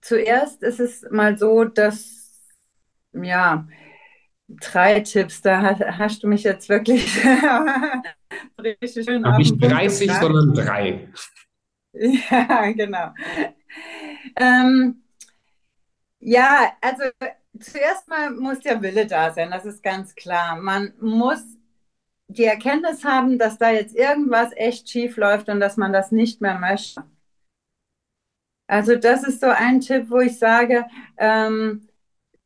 [0.00, 2.42] zuerst ist es mal so, dass,
[3.12, 3.68] ja,
[4.48, 7.24] drei Tipps, da hast, du mich jetzt wirklich
[8.58, 10.22] richtig schön auf Nicht 30, gebracht.
[10.22, 11.08] sondern drei.
[11.98, 13.14] Ja, genau.
[14.36, 15.02] Ähm,
[16.20, 17.04] ja, also
[17.60, 20.56] zuerst mal muss der Wille da sein, das ist ganz klar.
[20.56, 21.42] Man muss
[22.28, 26.40] die Erkenntnis haben, dass da jetzt irgendwas echt schief läuft und dass man das nicht
[26.40, 27.04] mehr möchte.
[28.66, 31.88] Also das ist so ein Tipp, wo ich sage, ähm,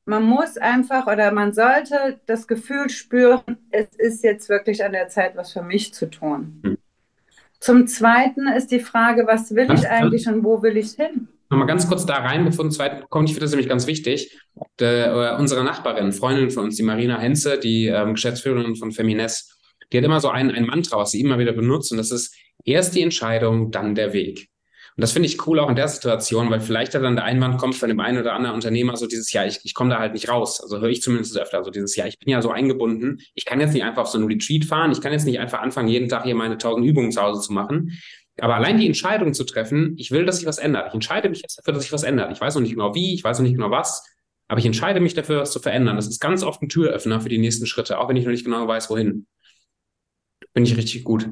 [0.04, 5.08] man muss einfach oder man sollte das Gefühl spüren, es ist jetzt wirklich an der
[5.08, 6.60] Zeit, was für mich zu tun.
[6.64, 6.78] Hm.
[7.58, 11.28] Zum Zweiten ist die Frage, was will ich eigentlich und wo will ich hin?
[11.50, 13.28] Nochmal ganz kurz da rein, bevor ein zweiten kommt.
[13.28, 14.38] Ich finde das nämlich ganz wichtig.
[14.78, 19.58] Der, äh, unsere Nachbarin, Freundin von uns, die Marina Henze, die ähm, Geschäftsführerin von Femines,
[19.92, 21.90] die hat immer so ein, ein Mantra, was sie immer wieder benutzt.
[21.90, 24.48] Und das ist erst die Entscheidung, dann der Weg.
[24.96, 27.74] Und das finde ich cool auch in der Situation, weil vielleicht dann der Einwand kommt
[27.74, 30.28] von dem einen oder anderen Unternehmer, so dieses Jahr, ich, ich komme da halt nicht
[30.28, 30.60] raus.
[30.60, 33.60] Also höre ich zumindest öfter, so dieses Jahr, ich bin ja so eingebunden, ich kann
[33.60, 36.08] jetzt nicht einfach auf so einen Retreat fahren, ich kann jetzt nicht einfach anfangen, jeden
[36.08, 37.98] Tag hier meine tausend Übungen zu Hause zu machen.
[38.40, 40.88] Aber allein die Entscheidung zu treffen, ich will, dass sich was ändert.
[40.88, 42.32] Ich entscheide mich jetzt dafür, dass sich was ändert.
[42.32, 44.04] Ich weiß noch nicht genau wie, ich weiß noch nicht genau was,
[44.48, 45.96] aber ich entscheide mich dafür, was zu verändern.
[45.96, 48.44] Das ist ganz oft ein Türöffner für die nächsten Schritte, auch wenn ich noch nicht
[48.44, 49.26] genau weiß, wohin.
[50.52, 51.28] Bin ich richtig gut.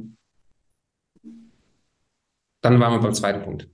[2.61, 3.69] Dann waren wir beim zweiten Punkt.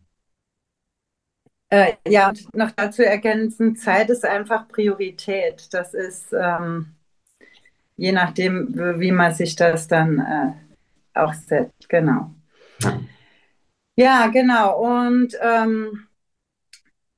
[1.71, 5.73] Äh, ja, noch dazu ergänzen, Zeit ist einfach Priorität.
[5.73, 6.95] Das ist ähm,
[7.97, 11.89] je nachdem, wie man sich das dann äh, auch setzt.
[11.89, 12.31] Genau.
[12.81, 13.01] Ja,
[14.29, 14.81] genau.
[14.81, 16.09] Und ähm,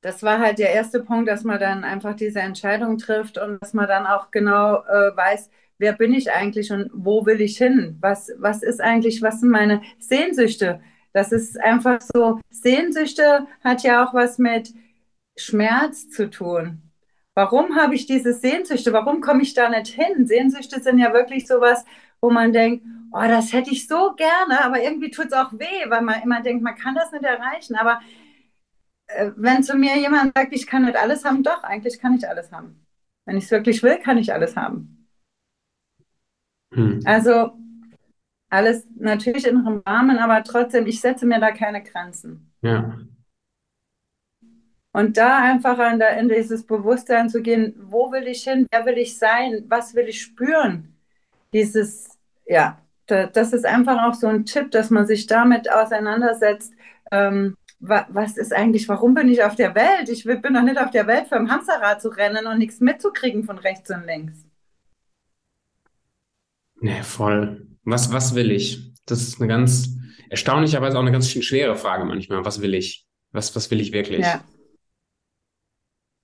[0.03, 3.75] das war halt der erste Punkt, dass man dann einfach diese Entscheidung trifft und dass
[3.75, 7.97] man dann auch genau äh, weiß, wer bin ich eigentlich und wo will ich hin?
[8.01, 10.81] Was, was ist eigentlich, was sind meine Sehnsüchte?
[11.13, 14.73] Das ist einfach so, Sehnsüchte hat ja auch was mit
[15.37, 16.83] Schmerz zu tun.
[17.35, 18.93] Warum habe ich diese Sehnsüchte?
[18.93, 20.27] Warum komme ich da nicht hin?
[20.27, 21.85] Sehnsüchte sind ja wirklich sowas,
[22.21, 25.89] wo man denkt, oh, das hätte ich so gerne, aber irgendwie tut es auch weh,
[25.89, 27.77] weil man immer denkt, man kann das nicht erreichen.
[27.77, 28.01] Aber
[29.07, 32.29] äh, wenn zu mir jemand sagt, ich kann nicht alles haben, doch, eigentlich kann ich
[32.29, 32.87] alles haben.
[33.25, 35.09] Wenn ich es wirklich will, kann ich alles haben.
[36.73, 37.01] Hm.
[37.05, 37.57] Also
[38.49, 42.53] alles natürlich in einem Rahmen, aber trotzdem, ich setze mir da keine Grenzen.
[42.63, 42.99] Ja.
[44.93, 48.87] Und da einfach an der, in dieses Bewusstsein zu gehen, wo will ich hin, wer
[48.87, 50.97] will ich sein, was will ich spüren?
[51.53, 56.73] Dieses, ja, das ist einfach auch so ein Tipp, dass man sich damit auseinandersetzt.
[57.13, 60.09] Ähm, wa, was ist eigentlich, warum bin ich auf der Welt?
[60.09, 63.45] Ich bin doch nicht auf der Welt, für ein Hamsterrad zu rennen und nichts mitzukriegen
[63.45, 64.45] von rechts und links.
[66.81, 67.67] Nee, voll.
[67.85, 68.93] Was, was will ich?
[69.07, 69.89] Das ist eine ganz,
[70.29, 72.45] erstaunlicherweise auch eine ganz schwere Frage manchmal.
[72.45, 73.07] Was will ich?
[73.33, 74.21] Was, was will ich wirklich?
[74.21, 74.43] Ja.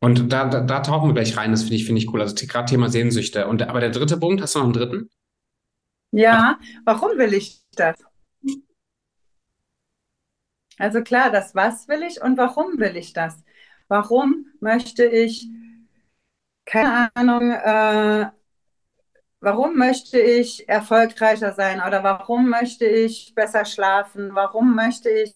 [0.00, 2.20] Und da, da, da tauchen wir gleich rein, das finde ich, finde ich cool.
[2.20, 3.46] Also gerade Thema Sehnsüchte.
[3.46, 5.10] Und, aber der dritte Punkt, hast du noch einen dritten?
[6.12, 7.96] Ja, warum will ich das?
[10.78, 13.42] Also klar, das was will ich und warum will ich das?
[13.88, 15.48] Warum möchte ich,
[16.64, 18.30] keine Ahnung, äh,
[19.40, 24.34] warum möchte ich erfolgreicher sein oder warum möchte ich besser schlafen?
[24.34, 25.34] Warum möchte ich,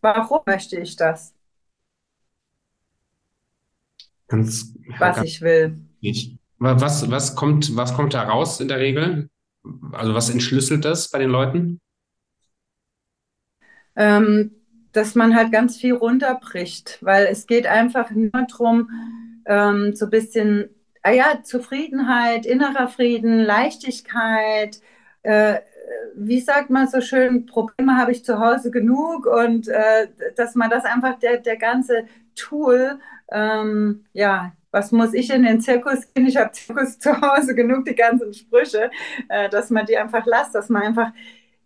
[0.00, 1.34] warum möchte ich das?
[4.26, 5.78] Ganz, was ganz ich will.
[6.58, 9.30] Was, was, kommt, was kommt da raus in der Regel?
[9.92, 11.80] Also was entschlüsselt das bei den Leuten?
[13.96, 14.52] Ähm,
[14.92, 18.90] dass man halt ganz viel runterbricht, weil es geht einfach nur darum,
[19.46, 20.70] ähm, so ein bisschen
[21.02, 24.80] ah ja, Zufriedenheit, innerer Frieden, Leichtigkeit,
[25.22, 25.60] äh,
[26.14, 30.70] wie sagt man so schön, Probleme habe ich zu Hause genug und äh, dass man
[30.70, 32.98] das einfach, der, der ganze Tool,
[33.30, 36.26] ähm, ja, was muss ich in den Zirkus gehen?
[36.26, 38.90] Ich habe Zirkus zu Hause genug, die ganzen Sprüche,
[39.28, 41.10] äh, dass man die einfach lasst, dass man einfach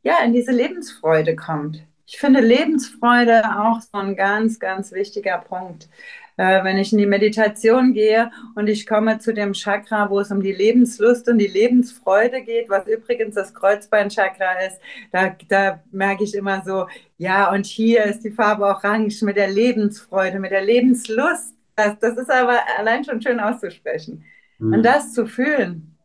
[0.03, 1.83] ja in diese Lebensfreude kommt.
[2.07, 5.89] Ich finde Lebensfreude auch so ein ganz, ganz wichtiger Punkt.
[6.37, 10.31] Äh, wenn ich in die Meditation gehe und ich komme zu dem Chakra, wo es
[10.31, 14.81] um die Lebenslust und die Lebensfreude geht, was übrigens das Kreuzbein-Chakra ist,
[15.13, 16.87] da, da merke ich immer so,
[17.19, 21.55] ja, und hier ist die Farbe Orange mit der Lebensfreude, mit der Lebenslust.
[21.77, 24.25] Das, das ist aber allein schon schön auszusprechen.
[24.59, 24.75] Mhm.
[24.75, 25.97] Und das zu fühlen,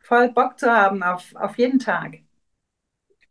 [0.00, 2.18] voll Bock zu haben auf, auf jeden Tag.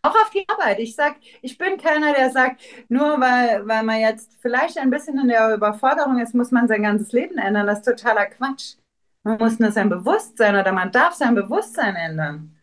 [0.01, 0.79] Auch auf die Arbeit.
[0.79, 5.19] Ich sag, ich bin keiner, der sagt, nur weil, weil man jetzt vielleicht ein bisschen
[5.19, 7.65] in der Überforderung ist, muss man sein ganzes Leben ändern.
[7.65, 8.75] Das ist totaler Quatsch.
[9.23, 12.55] Man muss nur sein Bewusstsein oder man darf sein Bewusstsein ändern.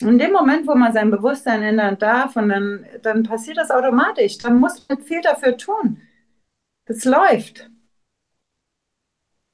[0.00, 4.38] In dem Moment, wo man sein Bewusstsein ändern darf, und dann, dann passiert das automatisch.
[4.38, 6.00] Dann muss man viel dafür tun.
[6.90, 7.70] Das läuft.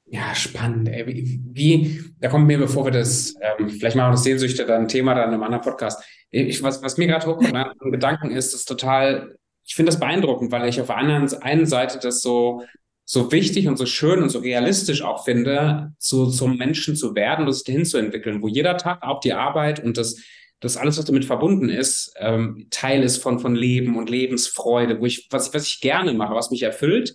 [0.06, 0.88] Ja, spannend.
[0.88, 1.06] Ey.
[1.06, 4.88] Wie, wie, da kommt mir, bevor wir das, ähm, vielleicht machen wir das Sehnsüchte dann
[4.88, 6.02] Thema dann im anderen Podcast.
[6.30, 10.50] Ich, was, was mir gerade hochkommt an Gedanken ist, ist total, ich finde das beeindruckend,
[10.50, 12.64] weil ich auf der anderen einen Seite das so,
[13.04, 17.46] so wichtig und so schön und so realistisch auch finde, zu, zum Menschen zu werden
[17.46, 20.22] und sich dahin zu entwickeln, wo jeder Tag, auch die Arbeit und das,
[20.60, 25.06] das alles, was damit verbunden ist, ähm, Teil ist von, von Leben und Lebensfreude, wo
[25.06, 27.14] ich, was, was ich gerne mache, was mich erfüllt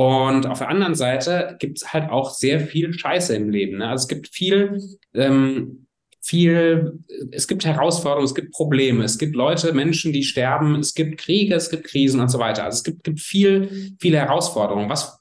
[0.00, 3.78] und auf der anderen Seite gibt es halt auch sehr viel Scheiße im Leben.
[3.78, 3.88] Ne?
[3.88, 4.80] Also es gibt viel,
[5.12, 5.86] ähm,
[6.22, 7.00] viel,
[7.32, 11.54] es gibt Herausforderungen, es gibt Probleme, es gibt Leute, Menschen, die sterben, es gibt Kriege,
[11.54, 12.64] es gibt Krisen und so weiter.
[12.64, 14.88] Also es gibt, gibt viel, viele Herausforderungen.
[14.88, 15.18] Was,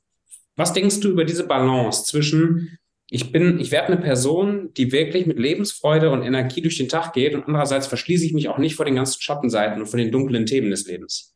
[0.56, 2.79] was denkst du über diese Balance zwischen
[3.12, 7.14] ich bin, ich werde eine Person, die wirklich mit Lebensfreude und Energie durch den Tag
[7.14, 10.12] geht und andererseits verschließe ich mich auch nicht vor den ganzen Schattenseiten und vor den
[10.12, 11.36] dunklen Themen des Lebens.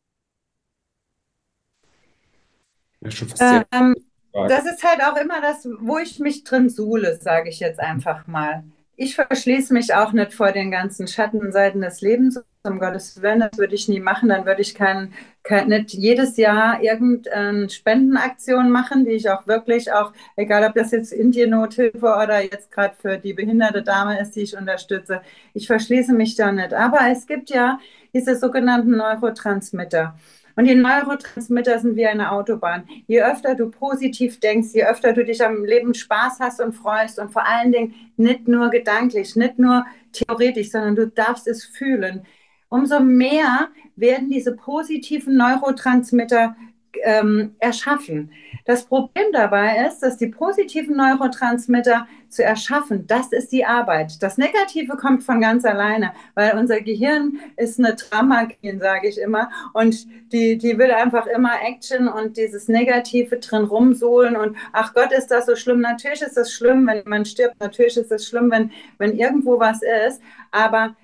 [3.72, 3.94] Ähm,
[4.32, 8.26] das ist halt auch immer das, wo ich mich drin suhle, sage ich jetzt einfach
[8.26, 8.64] mal.
[8.96, 13.58] Ich verschließe mich auch nicht vor den ganzen Schattenseiten des Lebens, um Gottes Willen, das
[13.58, 14.28] würde ich nie machen.
[14.28, 19.92] Dann würde ich kein, kein, nicht jedes Jahr irgendeine Spendenaktion machen, die ich auch wirklich
[19.92, 24.42] auch, egal ob das jetzt Indien-Nothilfe oder jetzt gerade für die behinderte Dame ist, die
[24.42, 25.22] ich unterstütze,
[25.54, 26.72] ich verschließe mich da nicht.
[26.72, 27.80] Aber es gibt ja
[28.14, 30.16] diese sogenannten Neurotransmitter.
[30.56, 32.84] Und die Neurotransmitter sind wie eine Autobahn.
[33.06, 37.18] Je öfter du positiv denkst, je öfter du dich am Leben Spaß hast und freust
[37.18, 42.24] und vor allen Dingen nicht nur gedanklich, nicht nur theoretisch, sondern du darfst es fühlen,
[42.68, 46.56] umso mehr werden diese positiven Neurotransmitter
[47.02, 48.30] ähm, erschaffen.
[48.64, 54.22] Das Problem dabei ist, dass die positiven Neurotransmitter zu erschaffen, das ist die Arbeit.
[54.22, 59.50] Das Negative kommt von ganz alleine, weil unser Gehirn ist eine Dramaqueen, sage ich immer,
[59.72, 65.12] und die, die will einfach immer Action und dieses Negative drin rumsohlen und ach Gott,
[65.12, 65.80] ist das so schlimm.
[65.80, 67.58] Natürlich ist das schlimm, wenn man stirbt.
[67.60, 70.20] Natürlich ist es schlimm, wenn, wenn irgendwo was ist,
[70.50, 70.94] aber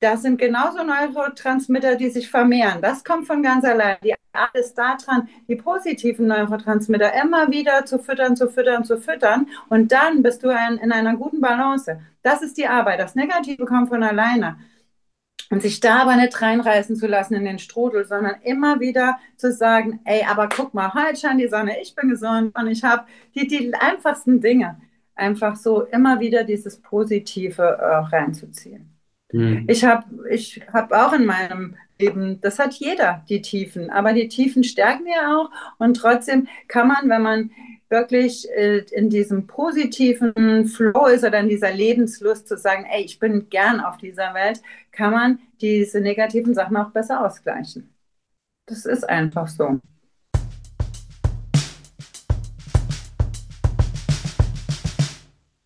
[0.00, 2.80] das sind genauso Neurotransmitter, die sich vermehren.
[2.80, 3.98] Das kommt von ganz allein.
[4.02, 9.48] Die Art ist daran, die positiven Neurotransmitter immer wieder zu füttern, zu füttern, zu füttern.
[9.68, 12.00] Und dann bist du ein, in einer guten Balance.
[12.22, 12.98] Das ist die Arbeit.
[12.98, 14.58] Das Negative kommt von alleine.
[15.50, 19.52] Und sich da aber nicht reinreißen zu lassen in den Strudel, sondern immer wieder zu
[19.52, 23.04] sagen, ey, aber guck mal, heute scheint die Sonne, ich bin gesund und ich habe
[23.34, 24.80] die, die einfachsten Dinge.
[25.14, 28.89] Einfach so immer wieder dieses Positive äh, reinzuziehen.
[29.32, 29.64] Mhm.
[29.68, 34.28] Ich habe ich hab auch in meinem Leben, das hat jeder, die Tiefen, aber die
[34.28, 37.50] Tiefen stärken ja auch und trotzdem kann man, wenn man
[37.90, 43.18] wirklich äh, in diesem positiven Flow ist oder in dieser Lebenslust zu sagen, ey, ich
[43.18, 44.62] bin gern auf dieser Welt,
[44.92, 47.92] kann man diese negativen Sachen auch besser ausgleichen.
[48.66, 49.80] Das ist einfach so.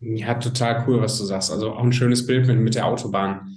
[0.00, 1.50] Ja, total cool, was du sagst.
[1.50, 3.53] Also auch ein schönes Bild mit, mit der Autobahn.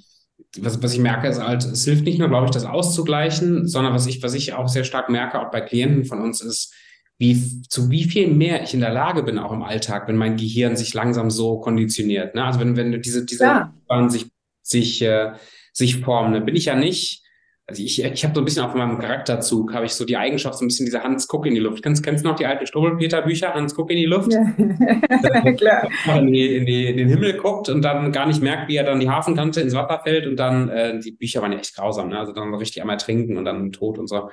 [0.59, 3.93] Was, was ich merke, ist halt, es hilft nicht nur, glaube ich, das auszugleichen, sondern
[3.93, 6.73] was ich, was ich auch sehr stark merke, auch bei Klienten von uns, ist,
[7.17, 10.37] wie, zu wie viel mehr ich in der Lage bin, auch im Alltag, wenn mein
[10.37, 12.35] Gehirn sich langsam so konditioniert.
[12.35, 12.43] Ne?
[12.43, 13.73] Also wenn, wenn diese, diese ja.
[14.09, 14.27] Sich,
[14.61, 15.33] sich, äh,
[15.73, 17.23] sich formen, dann bin ich ja nicht
[17.69, 20.57] also ich, ich habe so ein bisschen auf meinem Charakterzug, habe ich so die Eigenschaft,
[20.57, 21.83] so ein bisschen dieser Hans Guck in die Luft.
[21.83, 24.31] Kennst, kennst du noch die alten Strubbelpeter-Bücher, Hans Guck in die Luft?
[24.31, 25.51] Ja.
[25.51, 25.89] Klar.
[26.17, 28.85] In, die, in, die, in den Himmel guckt und dann gar nicht merkt, wie er
[28.85, 32.07] dann die Hafenkante ins Wasser fällt und dann, äh, die Bücher waren ja echt grausam,
[32.07, 32.19] ne?
[32.19, 34.29] also dann richtig einmal trinken und dann tot und so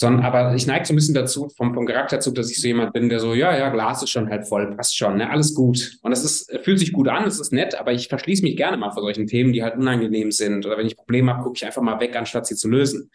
[0.00, 2.92] sondern aber ich neige so ein bisschen dazu, vom, vom Charakterzug, dass ich so jemand
[2.92, 5.98] bin, der so, ja, ja, Glas ist schon halt voll, passt schon, ne, alles gut.
[6.02, 8.76] Und das ist, fühlt sich gut an, es ist nett, aber ich verschließe mich gerne
[8.76, 10.64] mal vor solchen Themen, die halt unangenehm sind.
[10.64, 13.10] Oder wenn ich Probleme habe, gucke ich einfach mal weg, anstatt sie zu lösen.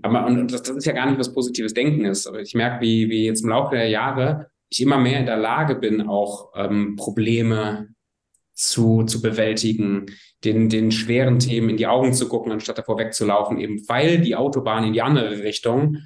[0.00, 2.26] Aber und das, das ist ja gar nicht, was positives Denken ist.
[2.26, 5.36] Aber ich merke, wie, wie jetzt im Laufe der Jahre ich immer mehr in der
[5.36, 7.88] Lage bin, auch ähm, Probleme
[8.54, 10.06] zu, zu bewältigen,
[10.44, 14.34] den, den schweren Themen in die Augen zu gucken, anstatt davor wegzulaufen, eben weil die
[14.34, 15.98] Autobahn in die andere Richtung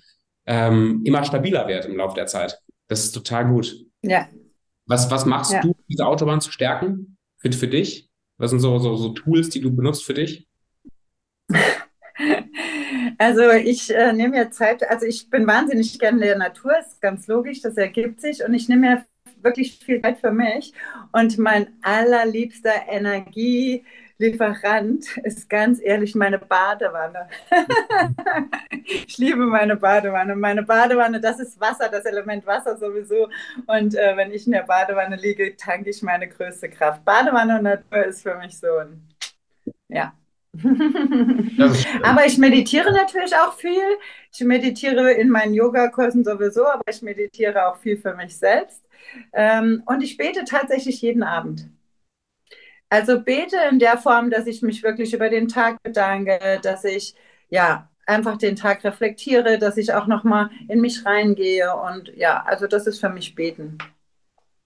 [0.46, 2.60] ähm, immer stabiler wird im Laufe der Zeit.
[2.88, 3.74] Das ist total gut.
[4.02, 4.28] Ja.
[4.86, 5.60] Was, was machst ja.
[5.60, 8.08] du, diese Autobahn zu stärken für, für dich?
[8.38, 10.46] Was sind so, so, so Tools, die du benutzt für dich?
[13.18, 17.00] Also ich äh, nehme mir Zeit, also ich bin wahnsinnig gerne in der Natur, ist
[17.00, 19.04] ganz logisch, das ergibt sich und ich nehme mir
[19.42, 20.74] wirklich viel Zeit für mich
[21.12, 22.88] und mein allerliebster
[24.18, 27.28] Energielieferant ist ganz ehrlich meine Badewanne.
[28.84, 30.34] ich liebe meine Badewanne.
[30.36, 33.28] Meine Badewanne, das ist Wasser, das Element Wasser sowieso.
[33.66, 37.04] Und äh, wenn ich in der Badewanne liege, tanke ich meine größte Kraft.
[37.04, 39.06] Badewanne und Natur ist für mich so ein,
[39.88, 40.14] ja,
[42.02, 43.82] aber ich meditiere natürlich auch viel.
[44.32, 48.82] Ich meditiere in meinen Yogakursen sowieso, aber ich meditiere auch viel für mich selbst.
[49.34, 51.68] Ähm, und ich bete tatsächlich jeden Abend.
[52.88, 57.14] Also bete in der Form, dass ich mich wirklich über den Tag bedanke, dass ich
[57.50, 61.74] ja einfach den Tag reflektiere, dass ich auch nochmal in mich reingehe.
[61.74, 63.78] Und ja, also das ist für mich Beten.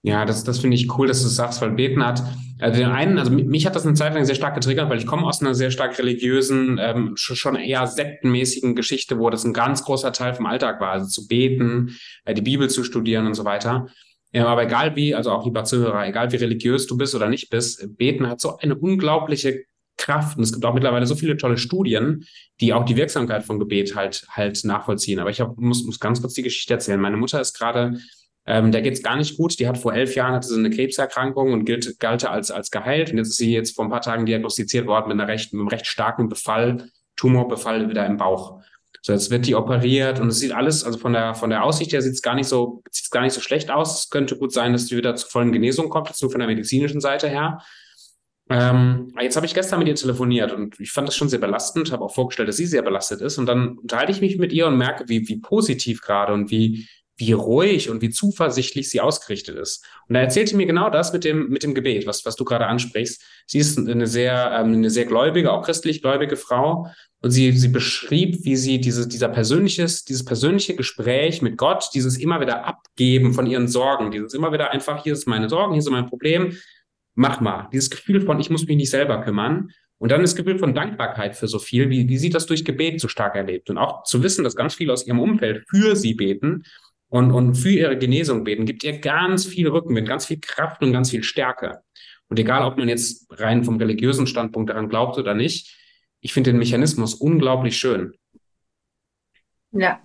[0.03, 2.23] Ja, das, das finde ich cool, dass du sagst, weil Beten hat,
[2.59, 5.05] also den einen, also mich hat das eine Zeit lang sehr stark getriggert, weil ich
[5.05, 9.83] komme aus einer sehr stark religiösen, ähm, schon eher sektenmäßigen Geschichte, wo das ein ganz
[9.83, 13.45] großer Teil vom Alltag war, also zu beten, äh, die Bibel zu studieren und so
[13.45, 13.87] weiter.
[14.33, 17.49] Ja, aber egal wie, also auch lieber Zuhörer, egal wie religiös du bist oder nicht
[17.49, 19.65] bist, Beten hat so eine unglaubliche
[19.97, 20.37] Kraft.
[20.37, 22.25] Und es gibt auch mittlerweile so viele tolle Studien,
[22.61, 25.19] die auch die Wirksamkeit von Gebet halt, halt nachvollziehen.
[25.19, 26.99] Aber ich hab, muss, muss ganz kurz die Geschichte erzählen.
[26.99, 27.97] Meine Mutter ist gerade
[28.45, 29.59] ähm, der geht's gar nicht gut.
[29.59, 33.11] Die hat vor elf Jahren hatte sie eine Krebserkrankung und gilt, galt als, als geheilt.
[33.11, 35.59] Und jetzt ist sie jetzt vor ein paar Tagen diagnostiziert worden mit, einer recht, mit
[35.59, 38.61] einem recht starken Befall, Tumorbefall wieder im Bauch.
[39.03, 41.91] So, jetzt wird die operiert und es sieht alles, also von der, von der Aussicht
[41.91, 44.03] her sieht es gar nicht so, sieht's gar nicht so schlecht aus.
[44.03, 46.47] Es könnte gut sein, dass die wieder zur vollen Genesung kommt, jetzt nur von der
[46.47, 47.59] medizinischen Seite her.
[48.49, 51.91] Ähm, jetzt habe ich gestern mit ihr telefoniert und ich fand das schon sehr belastend,
[51.91, 53.37] habe auch vorgestellt, dass sie sehr belastet ist.
[53.37, 56.87] Und dann unterhalte ich mich mit ihr und merke, wie, wie positiv gerade und wie,
[57.21, 59.85] wie ruhig und wie zuversichtlich sie ausgerichtet ist.
[60.07, 62.43] Und da erzählt sie mir genau das mit dem, mit dem Gebet, was, was du
[62.43, 63.23] gerade ansprichst.
[63.45, 66.87] Sie ist eine sehr, ähm, eine sehr gläubige, auch christlich gläubige Frau.
[67.21, 72.17] Und sie, sie beschrieb, wie sie diese, dieser persönliches, dieses persönliche Gespräch mit Gott, dieses
[72.17, 75.79] immer wieder Abgeben von ihren Sorgen, dieses immer wieder einfach, hier ist meine Sorgen, hier
[75.79, 76.57] ist mein Problem,
[77.13, 77.69] mach mal.
[77.71, 79.69] Dieses Gefühl von, ich muss mich nicht selber kümmern.
[79.99, 82.99] Und dann das Gefühl von Dankbarkeit für so viel, wie, wie sie das durch Gebet
[82.99, 83.69] so stark erlebt.
[83.69, 86.63] Und auch zu wissen, dass ganz viele aus ihrem Umfeld für sie beten
[87.11, 90.93] und, und für ihre Genesung beten, gibt ihr ganz viel Rückenwind, ganz viel Kraft und
[90.93, 91.81] ganz viel Stärke.
[92.29, 95.77] Und egal, ob man jetzt rein vom religiösen Standpunkt daran glaubt oder nicht,
[96.21, 98.13] ich finde den Mechanismus unglaublich schön.
[99.73, 99.99] Ja,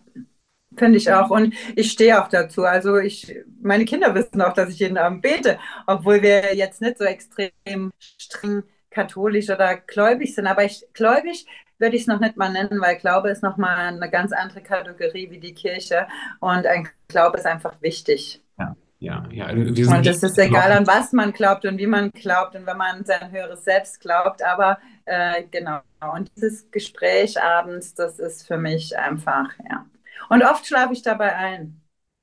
[0.76, 1.30] finde ich auch.
[1.30, 2.64] Und ich stehe auch dazu.
[2.64, 6.98] Also ich, meine Kinder wissen auch, dass ich jeden Abend bete, obwohl wir jetzt nicht
[6.98, 10.48] so extrem streng katholisch oder gläubig sind.
[10.48, 11.46] Aber ich gläubig
[11.78, 15.30] würde ich es noch nicht mal nennen, weil Glaube ist nochmal eine ganz andere Kategorie
[15.30, 16.06] wie die Kirche.
[16.40, 18.42] Und ein Glaube ist einfach wichtig.
[18.58, 18.76] Ja.
[18.98, 19.50] Ja, ja.
[19.50, 23.04] und es ist egal, an was man glaubt und wie man glaubt und wenn man
[23.04, 24.42] sein höheres Selbst glaubt.
[24.42, 25.80] Aber äh, genau.
[26.14, 29.84] Und dieses Gespräch abends, das ist für mich einfach, ja.
[30.30, 31.82] Und oft schlafe ich dabei ein.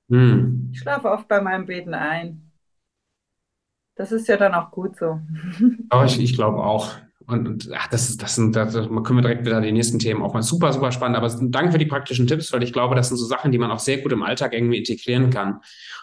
[0.09, 0.71] Hm.
[0.73, 2.51] Ich schlafe oft bei meinem Beten ein.
[3.95, 5.19] Das ist ja dann auch gut so.
[5.89, 6.95] Aber ich, ich glaube auch.
[7.27, 10.21] Und, und ach, das ist, das sind, da können wir direkt wieder die nächsten Themen
[10.21, 10.43] aufmachen.
[10.43, 11.17] Super, super spannend.
[11.17, 13.71] Aber danke für die praktischen Tipps, weil ich glaube, das sind so Sachen, die man
[13.71, 15.59] auch sehr gut im Alltag irgendwie integrieren kann.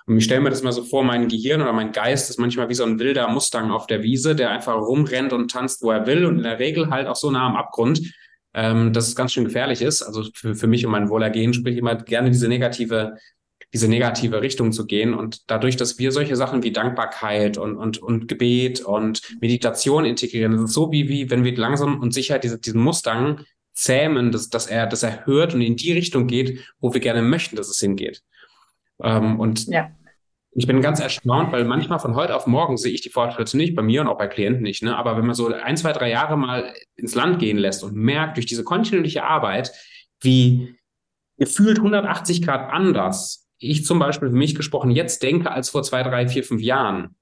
[0.06, 2.68] Und ich stelle mir das mal so vor, mein Gehirn oder mein Geist ist manchmal
[2.68, 6.06] wie so ein wilder Mustang auf der Wiese, der einfach rumrennt und tanzt, wo er
[6.06, 8.12] will und in der Regel halt auch so nah am Abgrund,
[8.54, 10.02] ähm, dass es ganz schön gefährlich ist.
[10.02, 13.16] Also für, für mich und mein Wohlergehen spricht immer gerne diese negative
[13.72, 15.14] diese negative Richtung zu gehen.
[15.14, 20.52] Und dadurch, dass wir solche Sachen wie Dankbarkeit und, und, und Gebet und Meditation integrieren,
[20.52, 24.48] das ist so wie, wie wenn wir langsam und sicher diese, diesen Mustang zähmen, dass,
[24.48, 27.68] dass, er, dass er hört und in die Richtung geht, wo wir gerne möchten, dass
[27.68, 28.22] es hingeht.
[29.02, 29.90] Ähm, und ja.
[30.50, 33.76] ich bin ganz erstaunt, weil manchmal von heute auf morgen sehe ich die Fortschritte nicht,
[33.76, 34.82] bei mir und auch bei Klienten nicht.
[34.82, 34.96] Ne?
[34.96, 38.36] Aber wenn man so ein, zwei, drei Jahre mal ins Land gehen lässt und merkt
[38.36, 39.72] durch diese kontinuierliche Arbeit,
[40.20, 40.76] wie
[41.38, 46.02] gefühlt 180 Grad anders ich zum Beispiel für mich gesprochen jetzt denke als vor zwei,
[46.02, 47.14] drei, vier, fünf Jahren,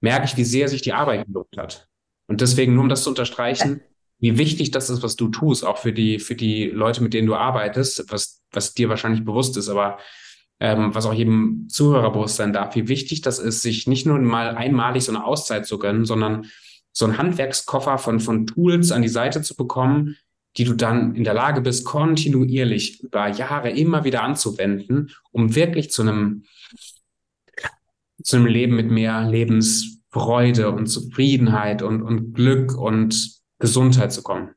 [0.00, 1.88] merke ich, wie sehr sich die Arbeit gelohnt hat.
[2.26, 3.82] Und deswegen, nur um das zu unterstreichen,
[4.18, 7.26] wie wichtig das ist, was du tust, auch für die, für die Leute, mit denen
[7.26, 9.98] du arbeitest, was, was dir wahrscheinlich bewusst ist, aber
[10.60, 14.18] ähm, was auch jedem Zuhörer bewusst sein darf, wie wichtig das ist, sich nicht nur
[14.18, 16.46] mal einmalig so eine Auszeit zu gönnen, sondern
[16.92, 20.16] so einen Handwerkskoffer von, von Tools an die Seite zu bekommen,
[20.56, 25.90] die du dann in der Lage bist, kontinuierlich über Jahre immer wieder anzuwenden, um wirklich
[25.90, 26.44] zu einem,
[28.22, 34.54] zu einem Leben mit mehr Lebensfreude und Zufriedenheit und, und Glück und Gesundheit zu kommen.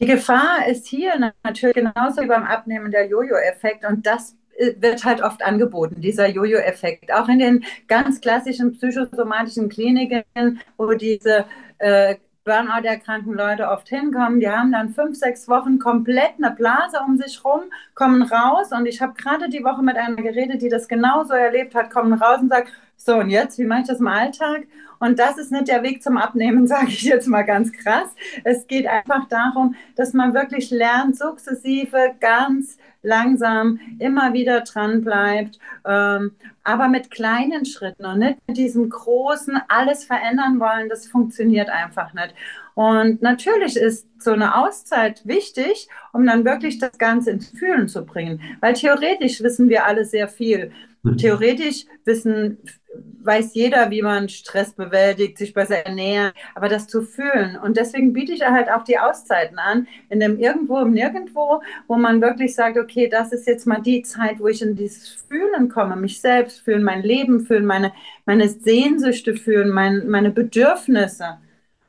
[0.00, 5.04] Die Gefahr ist hier natürlich genauso wie beim Abnehmen der Jojo-Effekt und das äh, wird
[5.04, 7.12] halt oft angeboten, dieser Jojo-Effekt.
[7.12, 11.46] Auch in den ganz klassischen psychosomatischen Kliniken, wo diese
[11.78, 12.16] äh,
[12.48, 17.44] Burnout-erkrankten Leute oft hinkommen, die haben dann fünf, sechs Wochen komplett eine Blase um sich
[17.44, 21.34] rum, kommen raus und ich habe gerade die Woche mit einer geredet, die das genauso
[21.34, 24.66] erlebt hat, kommen raus und sagt, so und jetzt, wie mache ich das im Alltag?
[25.00, 28.08] Und das ist nicht der Weg zum Abnehmen, sage ich jetzt mal ganz krass.
[28.44, 35.58] Es geht einfach darum, dass man wirklich lernt, sukzessive, ganz langsam immer wieder dran bleibt,
[35.86, 36.32] ähm,
[36.64, 42.12] aber mit kleinen Schritten und nicht mit diesem großen alles verändern wollen, das funktioniert einfach
[42.12, 42.34] nicht.
[42.74, 48.04] Und natürlich ist so eine Auszeit wichtig, um dann wirklich das Ganze ins Fühlen zu
[48.04, 50.72] bringen, weil theoretisch wissen wir alle sehr viel.
[51.02, 51.16] Mhm.
[51.16, 52.58] Theoretisch wissen
[52.94, 57.56] weiß jeder, wie man Stress bewältigt, sich besser ernährt, aber das zu fühlen.
[57.56, 61.96] Und deswegen biete ich halt auch die Auszeiten an, in dem Irgendwo im Nirgendwo, wo
[61.96, 65.68] man wirklich sagt, okay, das ist jetzt mal die Zeit, wo ich in dieses Fühlen
[65.68, 67.92] komme, mich selbst fühlen, mein Leben fühlen, meine,
[68.24, 71.38] meine Sehnsüchte fühlen, mein, meine Bedürfnisse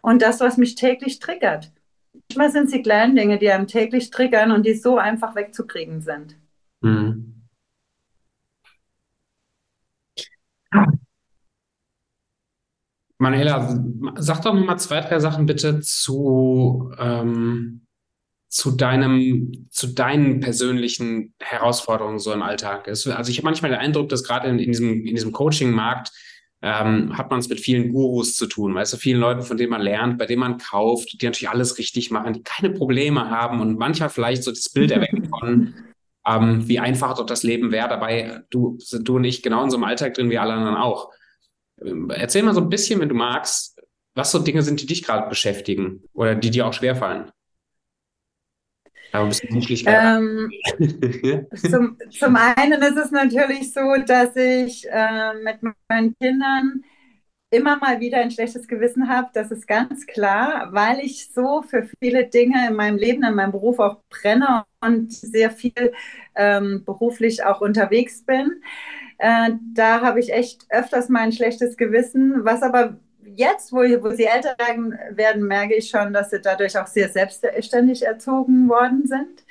[0.02, 1.72] und das, was mich täglich triggert.
[2.30, 6.02] Manchmal sind es die kleinen Dinge, die einem täglich triggern und die so einfach wegzukriegen
[6.02, 6.36] sind.
[6.82, 7.39] Mhm.
[13.18, 13.84] Manuela,
[14.16, 17.86] sag doch mal zwei, drei Sachen bitte zu, ähm,
[18.48, 22.88] zu deinem, zu deinen persönlichen Herausforderungen so im Alltag.
[22.88, 26.12] Also ich habe manchmal den Eindruck, dass gerade in, in diesem, in diesem Coaching-Markt
[26.62, 29.72] ähm, hat man es mit vielen Gurus zu tun, weißt du, vielen Leuten, von denen
[29.72, 33.62] man lernt, bei denen man kauft, die natürlich alles richtig machen, die keine Probleme haben
[33.62, 35.74] und manchmal vielleicht so das Bild erwecken von,
[36.26, 37.90] ähm, wie einfach doch das Leben wäre.
[37.90, 40.76] Dabei du, sind du und ich genau in so einem Alltag drin wie alle anderen
[40.76, 41.12] auch.
[41.82, 43.82] Ähm, erzähl mal so ein bisschen, wenn du magst,
[44.16, 47.32] was so Dinge sind, die dich gerade beschäftigen oder die dir auch schwerfallen.
[49.12, 50.52] Aber ein bisschen ähm,
[51.56, 55.58] zum, zum einen ist es natürlich so, dass ich äh, mit
[55.88, 56.84] meinen Kindern
[57.52, 61.88] immer mal wieder ein schlechtes Gewissen habe, das ist ganz klar, weil ich so für
[62.00, 65.94] viele Dinge in meinem Leben, in meinem Beruf auch brenne und sehr viel
[66.36, 68.62] ähm, beruflich auch unterwegs bin.
[69.18, 73.00] Äh, da habe ich echt öfters mal ein schlechtes Gewissen, was aber
[73.36, 74.56] jetzt, wo, wo sie älter
[75.12, 79.44] werden, merke ich schon, dass sie dadurch auch sehr selbstständig erzogen worden sind.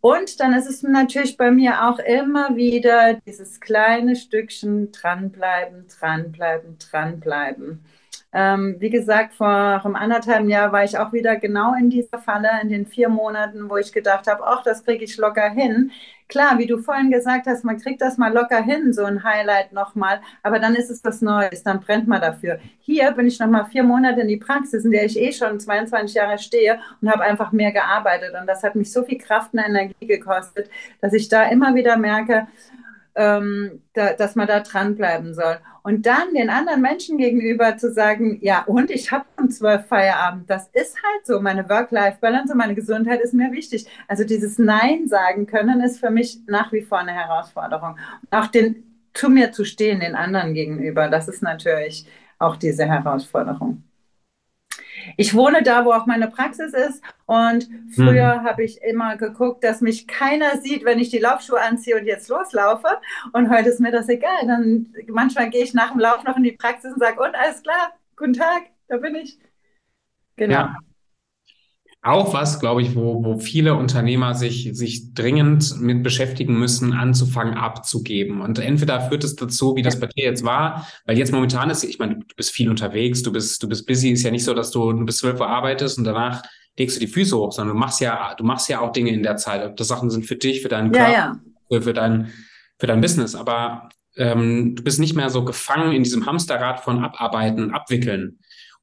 [0.00, 6.76] Und dann ist es natürlich bei mir auch immer wieder dieses kleine Stückchen dranbleiben, dranbleiben,
[6.78, 7.84] dranbleiben.
[8.32, 12.50] Ähm, wie gesagt, vor einem anderthalben Jahr war ich auch wieder genau in dieser Falle,
[12.62, 15.90] in den vier Monaten, wo ich gedacht habe, ach, das kriege ich locker hin.
[16.28, 19.72] Klar, wie du vorhin gesagt hast, man kriegt das mal locker hin, so ein Highlight
[19.72, 22.58] nochmal, aber dann ist es was Neues, dann brennt man dafür.
[22.80, 26.14] Hier bin ich nochmal vier Monate in die Praxis, in der ich eh schon 22
[26.14, 28.34] Jahre stehe und habe einfach mehr gearbeitet.
[28.38, 30.68] Und das hat mich so viel Kraft und Energie gekostet,
[31.00, 32.46] dass ich da immer wieder merke,
[33.18, 35.58] ähm, da, dass man da dranbleiben soll.
[35.82, 40.48] Und dann den anderen Menschen gegenüber zu sagen, ja, und ich habe um zwölf Feierabend,
[40.48, 43.86] das ist halt so, meine Work-Life-Balance und meine Gesundheit ist mir wichtig.
[44.06, 47.96] Also dieses Nein sagen können ist für mich nach wie vor eine Herausforderung.
[48.30, 52.06] Auch den, zu mir zu stehen, den anderen gegenüber, das ist natürlich
[52.38, 53.82] auch diese Herausforderung.
[55.16, 57.02] Ich wohne da, wo auch meine Praxis ist.
[57.26, 58.44] Und früher hm.
[58.44, 62.28] habe ich immer geguckt, dass mich keiner sieht, wenn ich die Laufschuhe anziehe und jetzt
[62.28, 62.88] loslaufe.
[63.32, 64.46] Und heute ist mir das egal.
[64.46, 67.62] Dann manchmal gehe ich nach dem Lauf noch in die Praxis und sage, und alles
[67.62, 69.38] klar, guten Tag, da bin ich.
[70.36, 70.54] Genau.
[70.54, 70.76] Ja
[72.02, 77.54] auch was, glaube ich, wo, wo viele Unternehmer sich, sich dringend mit beschäftigen müssen, anzufangen
[77.54, 78.40] abzugeben.
[78.40, 81.82] Und entweder führt es dazu, wie das bei dir jetzt war, weil jetzt momentan ist,
[81.82, 84.54] ich meine, du bist viel unterwegs, du bist, du bist busy, ist ja nicht so,
[84.54, 86.42] dass du, du bis zwölf Uhr arbeitest und danach
[86.78, 89.24] legst du die Füße hoch, sondern du machst ja, du machst ja auch Dinge in
[89.24, 89.64] der Zeit.
[89.64, 91.40] Ob das Sachen sind für dich, für deinen Körper, ja,
[91.70, 91.80] ja.
[91.80, 92.32] Für, dein,
[92.78, 93.34] für dein Business.
[93.34, 98.38] Aber ähm, du bist nicht mehr so gefangen in diesem Hamsterrad von Abarbeiten, Abwickeln.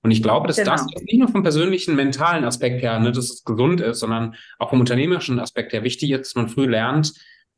[0.06, 0.70] Und ich glaube, dass genau.
[0.70, 4.70] das nicht nur vom persönlichen, mentalen Aspekt her, ne, dass es gesund ist, sondern auch
[4.70, 7.12] vom unternehmerischen Aspekt her wichtig ist, dass man früh lernt,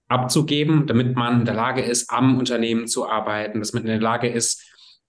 [0.07, 3.99] abzugeben, damit man in der Lage ist, am Unternehmen zu arbeiten, dass man in der
[3.99, 4.63] Lage ist,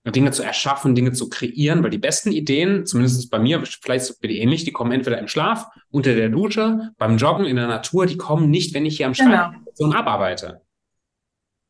[0.05, 4.31] Dinge zu erschaffen, Dinge zu kreieren, weil die besten Ideen, zumindest bei mir, vielleicht bin
[4.31, 8.05] ich ähnlich, die kommen entweder im Schlaf, unter der Dusche, beim Joggen in der Natur,
[8.05, 9.53] die kommen nicht, wenn ich hier am genau.
[9.53, 10.61] Schreibtisch abarbeite.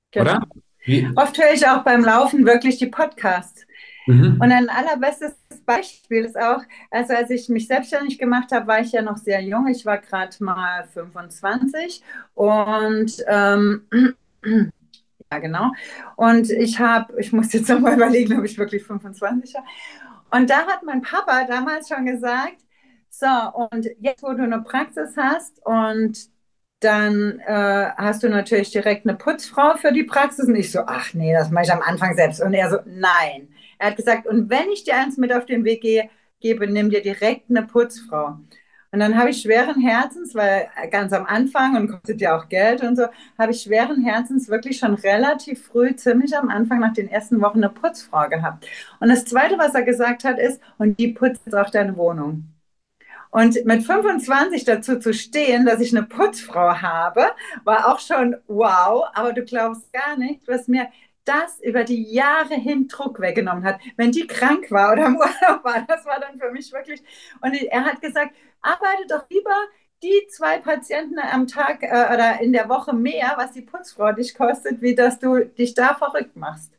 [0.10, 0.32] Genau.
[0.32, 0.48] Oder?
[0.86, 1.08] Wie?
[1.16, 3.68] Oft höre ich auch beim Laufen wirklich die Podcasts.
[4.08, 4.40] Mhm.
[4.42, 5.39] Und ein allerbestes
[5.70, 9.42] Beispiel ist auch, also als ich mich selbstständig gemacht habe, war ich ja noch sehr
[9.42, 9.68] jung.
[9.68, 12.04] Ich war gerade mal 25
[12.34, 13.84] und ähm,
[15.32, 15.72] ja, genau.
[16.16, 19.66] Und ich habe, ich muss jetzt nochmal überlegen, ob ich wirklich 25 war.
[20.32, 22.58] Und da hat mein Papa damals schon gesagt,
[23.10, 23.28] so,
[23.72, 26.30] und jetzt, wo du eine Praxis hast und
[26.80, 30.48] dann äh, hast du natürlich direkt eine Putzfrau für die Praxis.
[30.48, 32.42] Und ich so, ach nee, das mache ich am Anfang selbst.
[32.42, 33.49] Und er so, nein.
[33.80, 36.10] Er hat gesagt, und wenn ich dir eins mit auf den Weg gehe,
[36.40, 38.38] gebe, nimm dir direkt eine Putzfrau.
[38.92, 42.82] Und dann habe ich schweren Herzens, weil ganz am Anfang und kostet ja auch Geld
[42.82, 43.06] und so,
[43.38, 47.60] habe ich schweren Herzens wirklich schon relativ früh, ziemlich am Anfang nach den ersten Wochen
[47.60, 48.66] eine Putzfrau gehabt.
[49.00, 52.46] Und das Zweite, was er gesagt hat, ist, und die putzt jetzt auch deine Wohnung.
[53.32, 57.28] Und mit 25 dazu zu stehen, dass ich eine Putzfrau habe,
[57.64, 59.06] war auch schon wow.
[59.14, 60.88] Aber du glaubst gar nicht, was mir
[61.30, 63.80] das über die Jahre hin Druck weggenommen hat.
[63.98, 67.04] Wenn die krank war oder im Urlaub war, das war dann für mich wirklich.
[67.42, 69.56] Und er hat gesagt, arbeite doch lieber
[70.02, 74.34] die zwei Patienten am Tag äh, oder in der Woche mehr, was die Putzfrau dich
[74.36, 76.72] kostet, wie dass du dich da verrückt machst.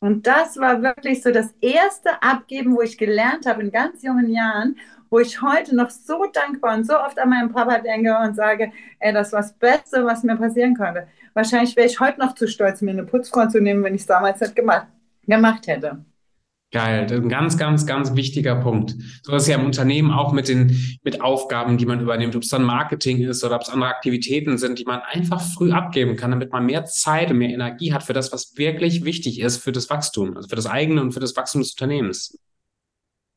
[0.00, 4.30] Und das war wirklich so das erste Abgeben, wo ich gelernt habe in ganz jungen
[4.30, 4.78] Jahren,
[5.10, 8.72] wo ich heute noch so dankbar und so oft an meinen Papa denke und sage,
[9.00, 11.08] ey, das war das Beste, was mir passieren konnte.
[11.34, 14.06] Wahrscheinlich wäre ich heute noch zu stolz, mir eine Putzfrau zu nehmen, wenn ich es
[14.06, 14.86] damals nicht gemacht,
[15.26, 16.04] gemacht hätte.
[16.72, 18.94] Geil, ein ganz, ganz, ganz wichtiger Punkt.
[19.24, 22.48] So ist ja im Unternehmen auch mit den, mit Aufgaben, die man übernimmt, ob es
[22.48, 26.30] dann Marketing ist oder ob es andere Aktivitäten sind, die man einfach früh abgeben kann,
[26.30, 29.72] damit man mehr Zeit und mehr Energie hat für das, was wirklich wichtig ist für
[29.72, 32.38] das Wachstum, also für das eigene und für das Wachstum des Unternehmens.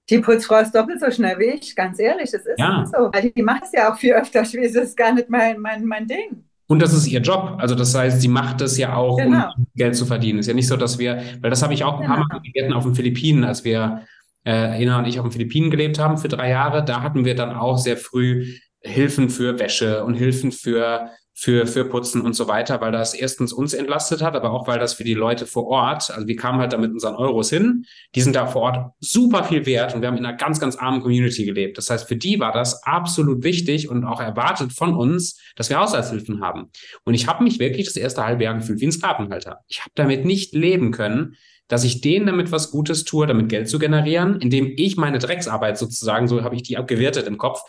[0.09, 2.85] Die Putzfrau ist doppelt so schnell wie ich, ganz ehrlich, das ist ja.
[2.85, 3.09] so.
[3.13, 6.07] Weil die macht es ja auch viel öfter, das ist gar nicht mein, mein, mein
[6.07, 6.43] Ding.
[6.67, 7.55] Und das ist ihr Job.
[7.59, 9.49] Also das heißt, sie macht es ja auch, genau.
[9.57, 10.39] um Geld zu verdienen.
[10.39, 12.15] Ist ja nicht so, dass wir, weil das habe ich auch ein genau.
[12.15, 14.05] paar Mal gegessen auf den Philippinen, als wir,
[14.45, 16.83] äh, Ina und ich auf den Philippinen gelebt haben für drei Jahre.
[16.83, 18.47] Da hatten wir dann auch sehr früh
[18.81, 23.51] Hilfen für Wäsche und Hilfen für für, für Putzen und so weiter, weil das erstens
[23.51, 26.59] uns entlastet hat, aber auch weil das für die Leute vor Ort, also wir kamen
[26.59, 30.01] halt da mit unseren Euros hin, die sind da vor Ort super viel wert und
[30.01, 31.77] wir haben in einer ganz, ganz armen Community gelebt.
[31.77, 35.79] Das heißt, für die war das absolut wichtig und auch erwartet von uns, dass wir
[35.79, 36.69] Haushaltshilfen haben.
[37.03, 39.59] Und ich habe mich wirklich das erste halbe Jahr gefühlt wie ein Sklavenhalter.
[39.67, 41.35] Ich habe damit nicht leben können,
[41.67, 45.77] dass ich denen damit was Gutes tue, damit Geld zu generieren, indem ich meine Drecksarbeit
[45.77, 47.61] sozusagen, so habe ich die abgewertet im Kopf,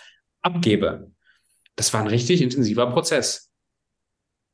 [0.43, 1.11] abgebe.
[1.77, 3.51] Das war ein richtig intensiver Prozess.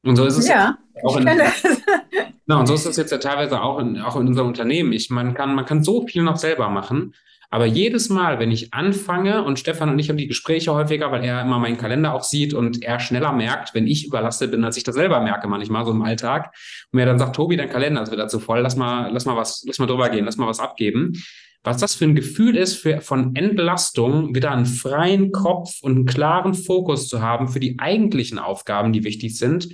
[0.02, 1.28] Und so ist es ja, auch in,
[2.46, 4.92] na, und so ist es jetzt ja teilweise auch in, auch in unserem Unternehmen.
[4.92, 7.14] Ich, man, kann, man kann so viel noch selber machen.
[7.52, 11.24] Aber jedes Mal, wenn ich anfange, und Stefan und ich haben die Gespräche häufiger, weil
[11.24, 14.76] er immer meinen Kalender auch sieht und er schneller merkt, wenn ich überlastet bin, als
[14.76, 16.54] ich das selber merke, manchmal so im Alltag,
[16.92, 19.36] und mir dann sagt, Tobi, dein Kalender ist wieder zu voll, lass mal, lass mal
[19.36, 21.20] was, lass mal drüber gehen, lass mal was abgeben.
[21.64, 26.06] Was das für ein Gefühl ist, für, von Entlastung, wieder einen freien Kopf und einen
[26.06, 29.68] klaren Fokus zu haben für die eigentlichen Aufgaben, die wichtig sind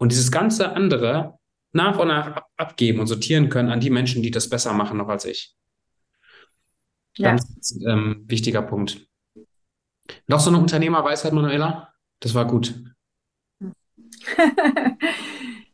[0.00, 1.38] und dieses ganze andere
[1.72, 5.08] nach und nach abgeben und sortieren können an die Menschen, die das besser machen noch
[5.08, 5.54] als ich.
[7.16, 7.92] Ganz ja.
[7.92, 9.06] ähm, wichtiger Punkt.
[10.26, 11.92] Noch so eine Unternehmerweisheit, Manuela?
[12.18, 12.82] Das war gut.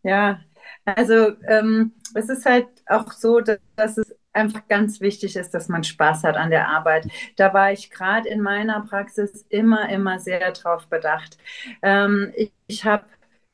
[0.02, 0.40] ja,
[0.84, 5.68] also ähm, es ist halt auch so, dass, dass, es einfach ganz wichtig ist, dass
[5.68, 7.08] man Spaß hat an der Arbeit.
[7.36, 11.38] Da war ich gerade in meiner Praxis immer, immer sehr drauf bedacht.
[11.80, 13.04] Ähm, ich ich habe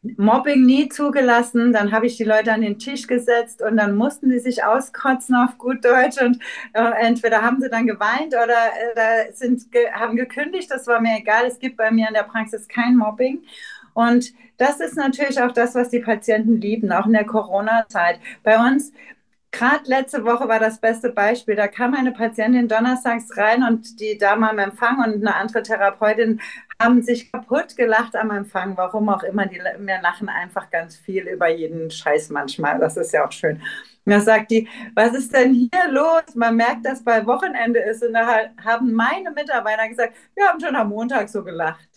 [0.02, 1.72] Mobbing nie zugelassen.
[1.72, 5.34] Dann habe ich die Leute an den Tisch gesetzt und dann mussten die sich auskotzen
[5.36, 6.38] auf gut Deutsch und
[6.72, 10.70] äh, entweder haben sie dann geweint oder äh, sind ge haben gekündigt.
[10.70, 11.46] Das war mir egal.
[11.46, 13.42] Es gibt bei mir in der Praxis kein Mobbing.
[13.94, 18.18] Und das ist natürlich auch das, was die Patienten lieben, auch in der Corona-Zeit.
[18.42, 18.92] Bei uns
[19.54, 21.54] Gerade letzte Woche war das beste Beispiel.
[21.54, 26.40] Da kam eine Patientin donnerstags rein und die Dame am Empfang und eine andere Therapeutin
[26.82, 28.76] haben sich kaputt gelacht am Empfang.
[28.76, 29.46] Warum auch immer.
[29.46, 32.78] Die wir lachen einfach ganz viel über jeden Scheiß manchmal.
[32.78, 33.62] Das ist ja auch schön.
[34.04, 36.34] Und da sagt die, was ist denn hier los?
[36.34, 38.02] Man merkt, dass bei Wochenende ist.
[38.02, 41.88] Und da haben meine Mitarbeiter gesagt, wir haben schon am Montag so gelacht.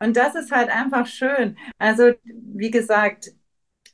[0.00, 1.56] Und das ist halt einfach schön.
[1.78, 3.32] Also, wie gesagt,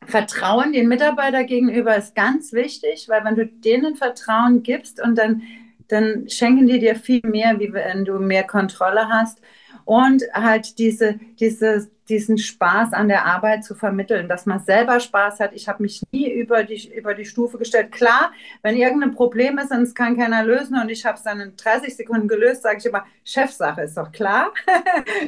[0.06, 5.42] Vertrauen den Mitarbeiter gegenüber ist ganz wichtig, weil wenn du denen Vertrauen gibst und dann,
[5.88, 9.40] dann schenken die dir viel mehr, wie wenn du mehr Kontrolle hast
[9.84, 15.40] und halt diese, diese, diesen Spaß an der Arbeit zu vermitteln, dass man selber Spaß
[15.40, 15.52] hat.
[15.54, 17.92] Ich habe mich nie über die, über die Stufe gestellt.
[17.92, 21.40] Klar, wenn irgendein Problem ist und es kann keiner lösen und ich habe es dann
[21.40, 24.52] in 30 Sekunden gelöst, sage ich immer, Chefsache ist doch klar.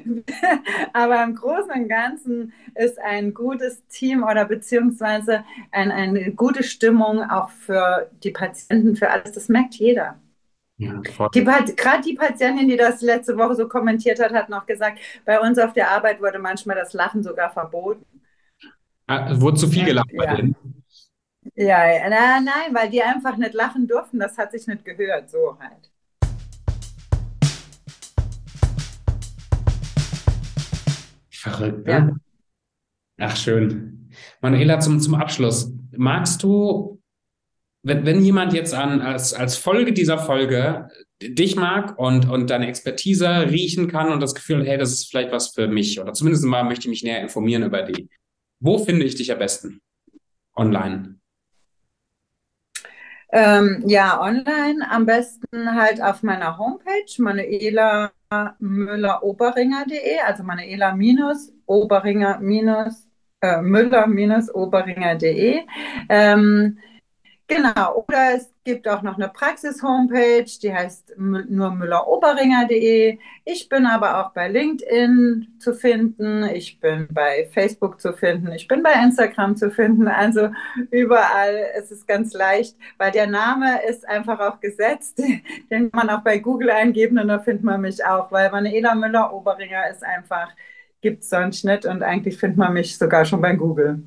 [0.93, 7.23] Aber im Großen und Ganzen ist ein gutes Team oder beziehungsweise ein, eine gute Stimmung
[7.23, 10.19] auch für die Patienten, für alles, das merkt jeder.
[11.35, 15.39] Die, Gerade die Patientin, die das letzte Woche so kommentiert hat, hat noch gesagt, bei
[15.41, 18.05] uns auf der Arbeit wurde manchmal das Lachen sogar verboten.
[19.07, 20.35] Ah, wurde zu viel gelacht ja.
[20.35, 20.57] denen?
[21.55, 24.19] Ja, na, nein, weil die einfach nicht lachen durften.
[24.19, 25.91] Das hat sich nicht gehört, so halt.
[31.31, 31.93] Verrückt, ne?
[33.19, 33.27] Ja.
[33.27, 34.09] Ach, schön.
[34.41, 35.73] Manuela, zum, zum Abschluss.
[35.97, 37.02] Magst du
[37.83, 40.89] wenn, wenn jemand jetzt an, als, als Folge dieser Folge
[41.21, 45.33] dich mag und, und deine Expertise riechen kann und das Gefühl, hey, das ist vielleicht
[45.33, 48.09] was für mich oder zumindest mal möchte ich mich näher informieren über die.
[48.61, 49.81] Wo finde ich dich am besten?
[50.55, 51.17] Online.
[53.35, 58.13] Ähm, ja, online am besten halt auf meiner Homepage manuela
[58.59, 62.39] müller-oberinger.de, also manuela-oberinger-
[65.23, 65.61] äh.
[66.11, 66.79] Ähm,
[67.55, 73.19] Genau, oder es gibt auch noch eine Praxis-Homepage, die heißt nur müller-oberinger.de.
[73.45, 78.69] Ich bin aber auch bei LinkedIn zu finden, ich bin bei Facebook zu finden, ich
[78.69, 80.49] bin bei Instagram zu finden, also
[80.91, 85.19] überall ist es ganz leicht, weil der Name ist einfach auch gesetzt,
[85.71, 88.95] den kann man auch bei Google eingeben und da findet man mich auch, weil Manuela
[88.95, 90.49] Müller-Oberinger ist einfach,
[91.03, 94.03] gibt es sonst nicht und eigentlich findet man mich sogar schon bei Google.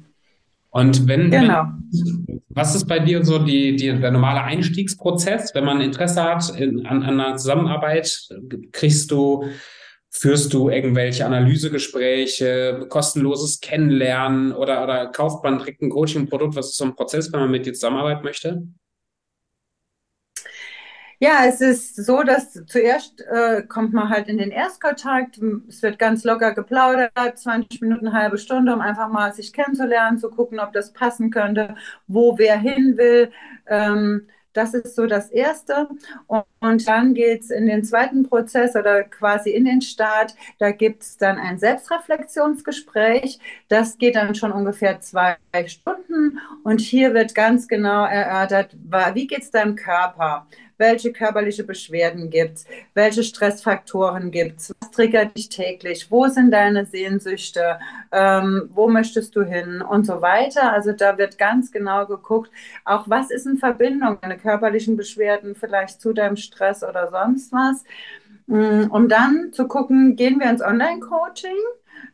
[0.76, 1.68] Und wenn, genau.
[1.90, 6.50] Wenn, was ist bei dir so die, die, der normale Einstiegsprozess, wenn man Interesse hat
[6.60, 8.28] in, an, an einer Zusammenarbeit?
[8.74, 9.46] Kriegst du,
[10.10, 16.58] führst du irgendwelche Analysegespräche, kostenloses Kennenlernen oder, oder kauft man direkt ein Coaching-Produkt?
[16.58, 18.68] Was ist so ein Prozess, wenn man mit dir zusammenarbeiten möchte?
[21.20, 25.40] Ja, es ist so, dass zuerst äh, kommt man halt in den Erstkontakt.
[25.68, 30.30] Es wird ganz locker geplaudert, 20 Minuten, halbe Stunde, um einfach mal sich kennenzulernen, zu
[30.30, 31.76] gucken, ob das passen könnte,
[32.08, 33.32] wo wer hin will.
[33.68, 35.90] Ähm, das ist so das Erste.
[36.28, 40.34] Und dann geht es in den zweiten Prozess oder quasi in den Start.
[40.60, 43.40] Da gibt es dann ein Selbstreflexionsgespräch.
[43.68, 45.36] Das geht dann schon ungefähr zwei
[45.68, 46.40] Stunden.
[46.64, 48.76] Und hier wird ganz genau erörtert,
[49.14, 50.48] wie geht es deinem Körper?
[50.78, 56.52] Welche körperliche Beschwerden gibt es, welche Stressfaktoren gibt es, was triggert dich täglich, wo sind
[56.52, 57.80] deine Sehnsüchte,
[58.12, 60.72] ähm, wo möchtest du hin und so weiter.
[60.74, 62.52] Also da wird ganz genau geguckt,
[62.84, 67.84] auch was ist in Verbindung, deine körperlichen Beschwerden vielleicht zu deinem Stress oder sonst was.
[68.48, 71.58] Mm, um dann zu gucken, gehen wir ins Online-Coaching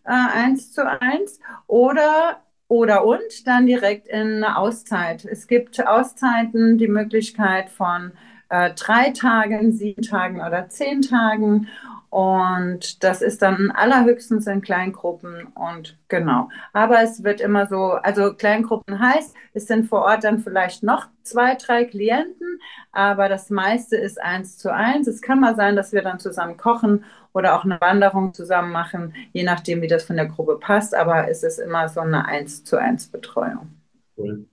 [0.06, 5.26] äh, eins zu eins oder oder und dann direkt in eine Auszeit.
[5.26, 8.14] Es gibt Auszeiten, die Möglichkeit von
[8.52, 11.68] äh, drei Tagen, sieben Tagen oder zehn Tagen.
[12.10, 16.50] Und das ist dann allerhöchstens in Kleingruppen und genau.
[16.74, 21.08] Aber es wird immer so, also Kleingruppen heißt, es sind vor Ort dann vielleicht noch
[21.24, 22.60] zwei, drei Klienten,
[22.92, 25.08] aber das meiste ist eins zu eins.
[25.08, 29.14] Es kann mal sein, dass wir dann zusammen kochen oder auch eine Wanderung zusammen machen,
[29.32, 30.94] je nachdem, wie das von der Gruppe passt.
[30.94, 33.70] Aber es ist immer so eine eins zu eins Betreuung.
[34.18, 34.46] Cool.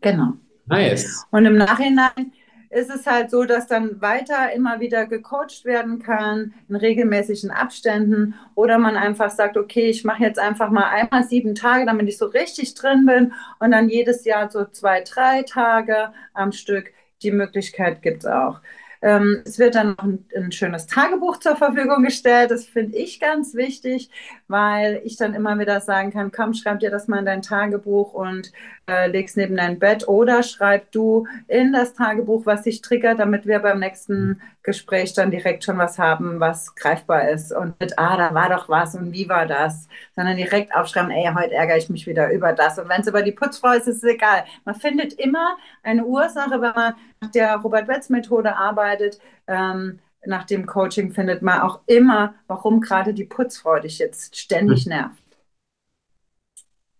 [0.00, 0.32] Genau.
[0.66, 1.24] Nice.
[1.30, 2.32] Und im Nachhinein
[2.70, 8.34] ist es halt so, dass dann weiter immer wieder gecoacht werden kann in regelmäßigen Abständen
[8.54, 12.18] oder man einfach sagt, okay, ich mache jetzt einfach mal einmal sieben Tage, damit ich
[12.18, 16.92] so richtig drin bin und dann jedes Jahr so zwei, drei Tage am Stück.
[17.22, 18.60] Die Möglichkeit gibt es auch.
[19.06, 22.50] Ähm, es wird dann noch ein, ein, schönes Tagebuch zur Verfügung gestellt.
[22.50, 24.10] Das finde ich ganz wichtig,
[24.48, 28.14] weil ich dann immer wieder sagen kann, komm, schreib dir das mal in dein Tagebuch
[28.14, 28.50] und
[28.88, 33.46] äh, leg's neben dein Bett oder schreib du in das Tagebuch, was dich triggert, damit
[33.46, 38.16] wir beim nächsten Gespräch dann direkt schon was haben, was greifbar ist und mit, ah,
[38.16, 39.86] da war doch was und wie war das,
[40.16, 43.22] sondern direkt aufschreiben, ey, heute ärgere ich mich wieder über das und wenn es über
[43.22, 44.44] die Putzfrau ist, ist es egal.
[44.64, 46.94] Man findet immer eine Ursache, wenn man
[47.28, 53.78] der Robert-Wetz-Methode arbeitet, ähm, nach dem Coaching findet man auch immer, warum gerade die Putzfrau
[53.78, 54.90] dich jetzt ständig hm.
[54.90, 55.22] nervt.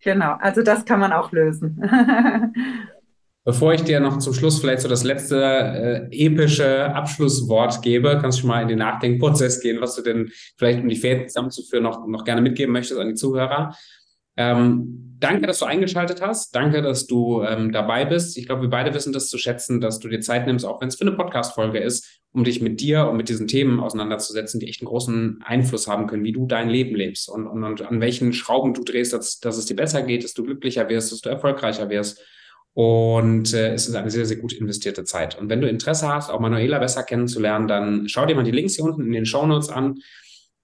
[0.00, 1.82] Genau, also das kann man auch lösen.
[3.44, 5.40] Bevor ich dir noch zum Schluss vielleicht so das letzte
[6.10, 10.80] äh, epische Abschlusswort gebe, kannst du mal in den Nachdenkprozess gehen, was du denn vielleicht,
[10.80, 13.76] um die Fäden zusammenzuführen, noch, noch gerne mitgeben möchtest an die Zuhörer.
[14.36, 16.54] Ähm, danke, dass du eingeschaltet hast.
[16.54, 18.36] Danke, dass du ähm, dabei bist.
[18.36, 20.88] Ich glaube, wir beide wissen das zu schätzen, dass du dir Zeit nimmst, auch wenn
[20.88, 24.68] es für eine Podcast-Folge ist, um dich mit dir und mit diesen Themen auseinanderzusetzen, die
[24.68, 28.00] echt einen großen Einfluss haben können, wie du dein Leben lebst und, und, und an
[28.00, 31.22] welchen Schrauben du drehst, dass, dass es dir besser geht, dass du glücklicher wirst, dass
[31.22, 32.20] du erfolgreicher wirst.
[32.74, 35.38] Und äh, es ist eine sehr, sehr gut investierte Zeit.
[35.38, 38.74] Und wenn du Interesse hast, auch Manuela besser kennenzulernen, dann schau dir mal die Links
[38.74, 40.00] hier unten in den Show Notes an.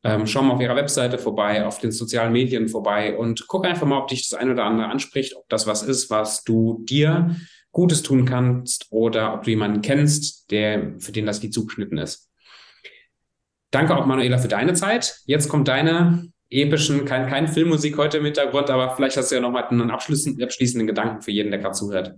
[0.04, 3.86] Ähm, schau mal auf ihrer Webseite vorbei, auf den sozialen Medien vorbei und guck einfach
[3.86, 7.36] mal, ob dich das eine oder andere anspricht, ob das was ist, was du dir
[7.70, 12.30] Gutes tun kannst oder ob du jemanden kennst, der, für den das Lied zugeschnitten ist.
[13.70, 15.20] Danke auch, Manuela, für deine Zeit.
[15.24, 19.40] Jetzt kommt deine epischen, kein, kein Filmmusik heute im Hintergrund, aber vielleicht hast du ja
[19.40, 22.14] noch mal einen abschließenden, abschließenden Gedanken für jeden, der gerade zuhört.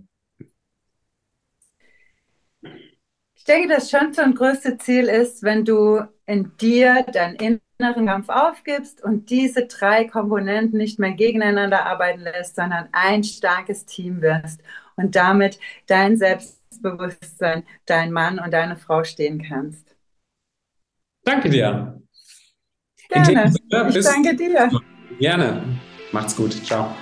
[3.35, 7.37] Ich denke, das schönste und größte Ziel ist, wenn du in dir dein
[7.77, 13.85] inneren Kampf aufgibst und diese drei Komponenten nicht mehr gegeneinander arbeiten lässt, sondern ein starkes
[13.85, 14.61] Team wirst
[14.95, 19.95] und damit dein Selbstbewusstsein, dein Mann und deine Frau stehen kannst.
[21.23, 22.01] Danke dir.
[23.09, 23.53] Gerne.
[23.89, 24.69] ich danke dir.
[25.19, 25.63] Gerne.
[26.11, 26.53] Macht's gut.
[26.65, 26.95] Ciao.